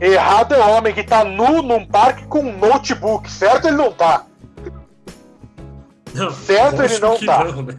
Errado 0.01 0.53
é 0.53 0.59
o 0.59 0.69
homem 0.69 0.93
que 0.93 1.03
tá 1.03 1.23
nu 1.23 1.61
num 1.61 1.85
parque 1.85 2.25
com 2.25 2.39
um 2.39 2.57
notebook. 2.57 3.29
Certo 3.29 3.67
ele 3.67 3.77
não 3.77 3.91
tá. 3.91 4.25
Não, 6.13 6.31
certo 6.31 6.81
ele 6.81 6.99
não 6.99 7.17
tá. 7.19 7.43
Não, 7.45 7.63
né? 7.63 7.75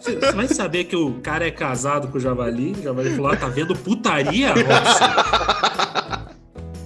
Você 0.00 0.32
vai 0.32 0.46
saber 0.48 0.84
que 0.84 0.94
o 0.94 1.14
cara 1.20 1.46
é 1.46 1.50
casado 1.50 2.08
com 2.08 2.18
o 2.18 2.20
Javali. 2.20 2.72
O 2.72 2.82
Javali 2.82 3.10
falou: 3.16 3.32
ah, 3.32 3.36
tá 3.36 3.48
vendo 3.48 3.74
putaria? 3.74 4.54
Nossa. 4.54 6.26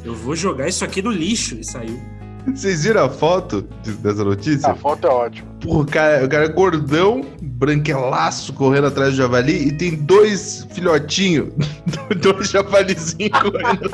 Eu 0.02 0.14
vou 0.14 0.34
jogar 0.34 0.68
isso 0.68 0.84
aqui 0.84 1.02
no 1.02 1.10
lixo. 1.10 1.56
E 1.56 1.64
saiu. 1.64 2.00
Vocês 2.46 2.84
viram 2.84 3.04
a 3.04 3.08
foto 3.08 3.62
dessa 4.00 4.24
notícia? 4.24 4.70
A 4.70 4.74
foto 4.74 5.06
é 5.06 5.10
ótima. 5.10 5.48
Porra, 5.60 5.80
o 5.80 5.86
cara, 5.86 6.24
o 6.24 6.28
cara 6.28 6.44
é 6.46 6.48
gordão, 6.48 7.24
branquelaço, 7.42 8.52
correndo 8.54 8.86
atrás 8.86 9.10
do 9.10 9.16
javali 9.16 9.68
e 9.68 9.72
tem 9.72 9.94
dois 9.96 10.66
filhotinhos, 10.72 11.52
dois 12.20 12.50
javalizinhos 12.50 13.38
correndo, 13.38 13.90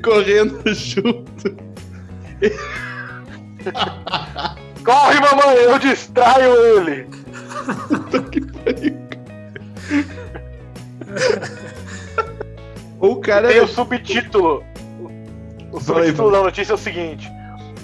correndo 0.02 0.74
junto. 0.74 1.56
Corre, 4.84 5.20
mamãe, 5.20 5.56
eu 5.64 5.78
distraio 5.78 6.54
ele. 6.78 7.06
que 8.30 8.40
o 13.00 13.16
cara. 13.16 13.48
Tem 13.48 13.60
o 13.60 13.68
subtítulo. 13.68 14.64
O 15.72 15.80
subtítulo 15.80 16.30
da 16.30 16.42
notícia 16.42 16.72
é 16.72 16.74
o 16.74 16.78
seguinte: 16.78 17.30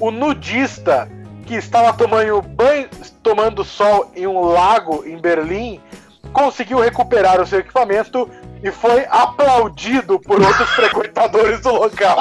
O 0.00 0.10
nudista 0.10 1.08
que 1.46 1.54
estava 1.54 1.92
tomando 1.92 2.40
banho, 2.42 2.88
tomando 3.22 3.64
sol 3.64 4.10
em 4.14 4.26
um 4.26 4.40
lago 4.40 5.04
em 5.06 5.18
Berlim, 5.18 5.80
conseguiu 6.32 6.80
recuperar 6.80 7.40
o 7.40 7.46
seu 7.46 7.60
equipamento 7.60 8.28
e 8.62 8.70
foi 8.70 9.04
aplaudido 9.10 10.18
por 10.18 10.40
outros 10.40 10.68
frequentadores 10.74 11.60
do 11.60 11.70
local. 11.70 12.16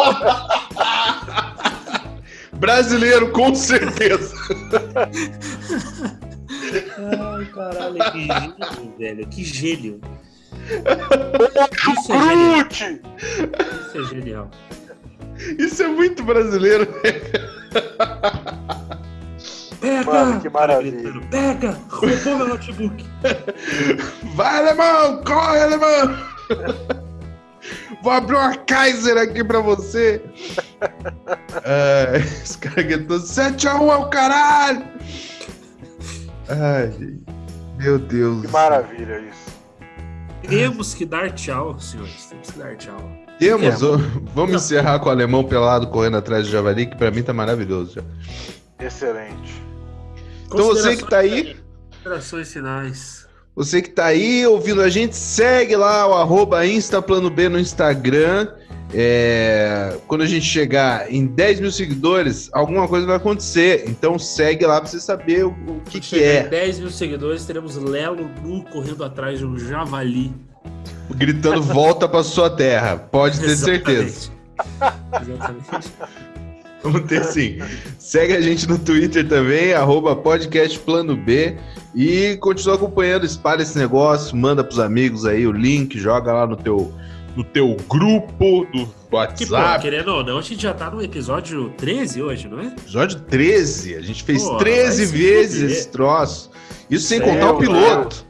Brasileiro, 2.54 3.32
com 3.32 3.56
certeza. 3.56 4.36
Ai, 6.98 7.46
caralho, 7.46 8.12
que 8.12 8.26
gênio, 8.28 8.96
velho. 8.98 9.28
Que 9.28 9.44
gênio. 9.44 10.02
Isso 11.92 12.14
é 12.14 12.20
genial. 12.20 12.68
Isso 13.88 13.98
é 13.98 14.04
genial. 14.06 14.52
Isso 15.58 15.84
é 15.84 15.88
muito 15.88 16.24
brasileiro. 16.24 16.88
Pega! 19.80 20.12
Mano, 20.12 20.42
que 20.42 20.50
maravilha. 20.50 21.22
Pega! 21.30 21.78
Roubou 21.90 22.38
meu 22.38 22.48
notebook. 22.48 23.06
Vai, 24.36 24.58
alemão! 24.60 25.22
Corre, 25.24 25.60
alemão! 25.60 26.18
Vou 28.02 28.12
abrir 28.12 28.36
uma 28.36 28.56
Kaiser 28.56 29.18
aqui 29.18 29.44
pra 29.44 29.60
você. 29.60 30.22
é, 31.64 32.18
esse 32.18 32.58
cara 32.58 32.82
gritou 32.82 33.18
7x1 33.18 33.92
é 33.92 33.96
o 33.96 34.10
caralho! 34.10 34.84
Ai, 36.50 36.94
meu 37.78 38.00
Deus. 38.00 38.42
Que 38.46 38.52
maravilha 38.52 39.20
isso. 39.20 39.54
Temos 40.48 40.94
que 40.94 41.06
dar 41.06 41.32
tchau, 41.32 41.80
senhores. 41.80 42.26
Temos 42.26 42.52
que 42.52 42.60
dar 42.60 42.76
tchau. 42.76 43.23
Temos. 43.44 43.66
É. 43.66 43.78
Vamos 44.34 44.52
Não. 44.52 44.58
encerrar 44.58 45.00
com 45.00 45.10
o 45.10 45.12
alemão 45.12 45.44
pelado 45.44 45.88
correndo 45.88 46.18
atrás 46.18 46.46
do 46.46 46.52
javali, 46.52 46.86
que 46.86 46.96
pra 46.96 47.12
mim 47.12 47.24
tá 47.24 47.34
maravilhoso 47.34 47.96
já. 47.96 48.86
Excelente. 48.86 49.62
Então 50.46 50.66
você 50.68 50.96
que 50.96 51.08
tá 51.10 51.20
aí. 51.20 51.56
Considerações 51.92 52.52
finais. 52.52 53.28
Você 53.56 53.82
que 53.82 53.90
tá 53.90 54.06
aí 54.06 54.46
ouvindo 54.48 54.82
a 54.82 54.90
gente, 54.90 55.16
segue 55.16 55.76
lá 55.76 56.08
o 56.08 56.14
arroba 56.16 56.66
InstaPlanoB 56.66 57.50
no 57.50 57.60
Instagram. 57.60 58.48
É, 58.96 59.98
quando 60.08 60.22
a 60.22 60.26
gente 60.26 60.46
chegar 60.46 61.12
em 61.12 61.26
10 61.26 61.60
mil 61.60 61.72
seguidores, 61.72 62.50
alguma 62.52 62.88
coisa 62.88 63.06
vai 63.06 63.16
acontecer. 63.16 63.86
Então 63.88 64.18
segue 64.18 64.66
lá 64.66 64.82
pra 64.82 64.90
você 64.90 65.00
saber 65.00 65.46
o, 65.46 65.50
o 65.50 65.82
que, 65.90 66.00
que 66.00 66.24
é. 66.24 66.46
Em 66.46 66.50
10 66.50 66.80
mil 66.80 66.90
seguidores, 66.92 67.46
teremos 67.46 67.76
Lelo 67.76 68.30
nu 68.44 68.64
correndo 68.66 69.04
atrás 69.04 69.40
de 69.40 69.46
um 69.46 69.58
javali. 69.58 70.34
Gritando 71.12 71.62
volta 71.62 72.08
pra 72.08 72.24
sua 72.24 72.50
terra. 72.50 72.98
Pode 72.98 73.40
ter 73.40 73.56
certeza. 73.56 74.32
Exatamente. 75.22 75.94
Vamos 76.84 77.02
ter 77.04 77.24
sim. 77.24 77.60
Segue 77.98 78.34
a 78.36 78.42
gente 78.42 78.68
no 78.68 78.78
Twitter 78.78 79.28
também, 79.28 79.74
arroba 79.74 80.16
podcast 80.16 80.78
Plano 80.80 81.16
B. 81.16 81.58
E 81.96 82.38
continua 82.42 82.76
acompanhando, 82.76 83.26
espalha 83.26 83.62
esse 83.62 83.78
negócio, 83.78 84.36
manda 84.36 84.64
pros 84.64 84.80
amigos 84.80 85.26
aí 85.26 85.48
o 85.48 85.52
link, 85.52 85.98
joga 85.98 86.34
lá 86.34 86.46
no 86.46 86.58
teu 86.58 86.94
no 87.36 87.44
teu 87.44 87.76
grupo 87.90 88.68
do 88.72 88.88
WhatsApp. 89.12 89.38
Que, 89.38 89.48
pô, 89.48 89.82
querendo 89.82 90.10
ou 90.10 90.24
não, 90.24 90.38
a 90.38 90.42
gente 90.42 90.62
já 90.62 90.74
tá 90.74 90.92
no 90.92 91.02
episódio 91.02 91.72
13 91.78 92.22
hoje, 92.22 92.48
não 92.48 92.60
é? 92.60 92.68
Episódio 92.68 93.20
13. 93.22 93.96
A 93.96 94.02
gente 94.02 94.24
fez 94.24 94.44
pô, 94.44 94.58
13 94.58 95.06
vezes 95.06 95.72
esse 95.72 95.88
troço. 95.90 96.52
Isso 96.90 97.08
sem 97.08 97.20
contar 97.20 97.54
o 97.54 97.58
piloto. 97.58 98.26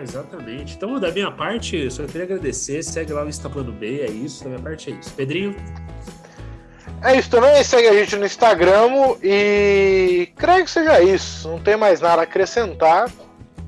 É, 0.00 0.02
exatamente. 0.02 0.76
Então, 0.76 0.98
da 0.98 1.10
minha 1.12 1.30
parte, 1.30 1.90
só 1.90 2.04
queria 2.04 2.24
agradecer. 2.24 2.82
Segue 2.82 3.12
lá 3.12 3.24
o 3.24 3.28
Insta 3.28 3.48
Plano 3.48 3.72
B, 3.72 4.00
é 4.00 4.10
isso. 4.10 4.42
Da 4.42 4.50
minha 4.50 4.62
parte 4.62 4.90
é 4.90 4.94
isso. 4.94 5.12
Pedrinho? 5.12 5.54
É 7.02 7.16
isso 7.16 7.30
também. 7.30 7.62
Segue 7.62 7.88
a 7.88 7.92
gente 7.92 8.16
no 8.16 8.24
Instagram 8.24 9.16
e 9.22 10.28
creio 10.36 10.64
que 10.64 10.70
seja 10.70 11.00
isso. 11.00 11.48
Não 11.48 11.58
tem 11.58 11.76
mais 11.76 12.00
nada 12.00 12.22
a 12.22 12.24
acrescentar. 12.24 13.10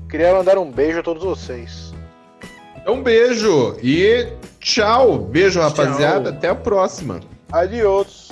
Queria 0.09 0.33
mandar 0.33 0.57
um 0.57 0.69
beijo 0.69 0.99
a 0.99 1.03
todos 1.03 1.23
vocês. 1.23 1.93
Um 2.87 3.01
beijo 3.01 3.77
e 3.81 4.27
tchau. 4.59 5.19
Beijo, 5.19 5.59
rapaziada. 5.59 6.29
Tchau. 6.29 6.37
Até 6.37 6.49
a 6.49 6.55
próxima. 6.55 7.21
Adiós. 7.51 8.22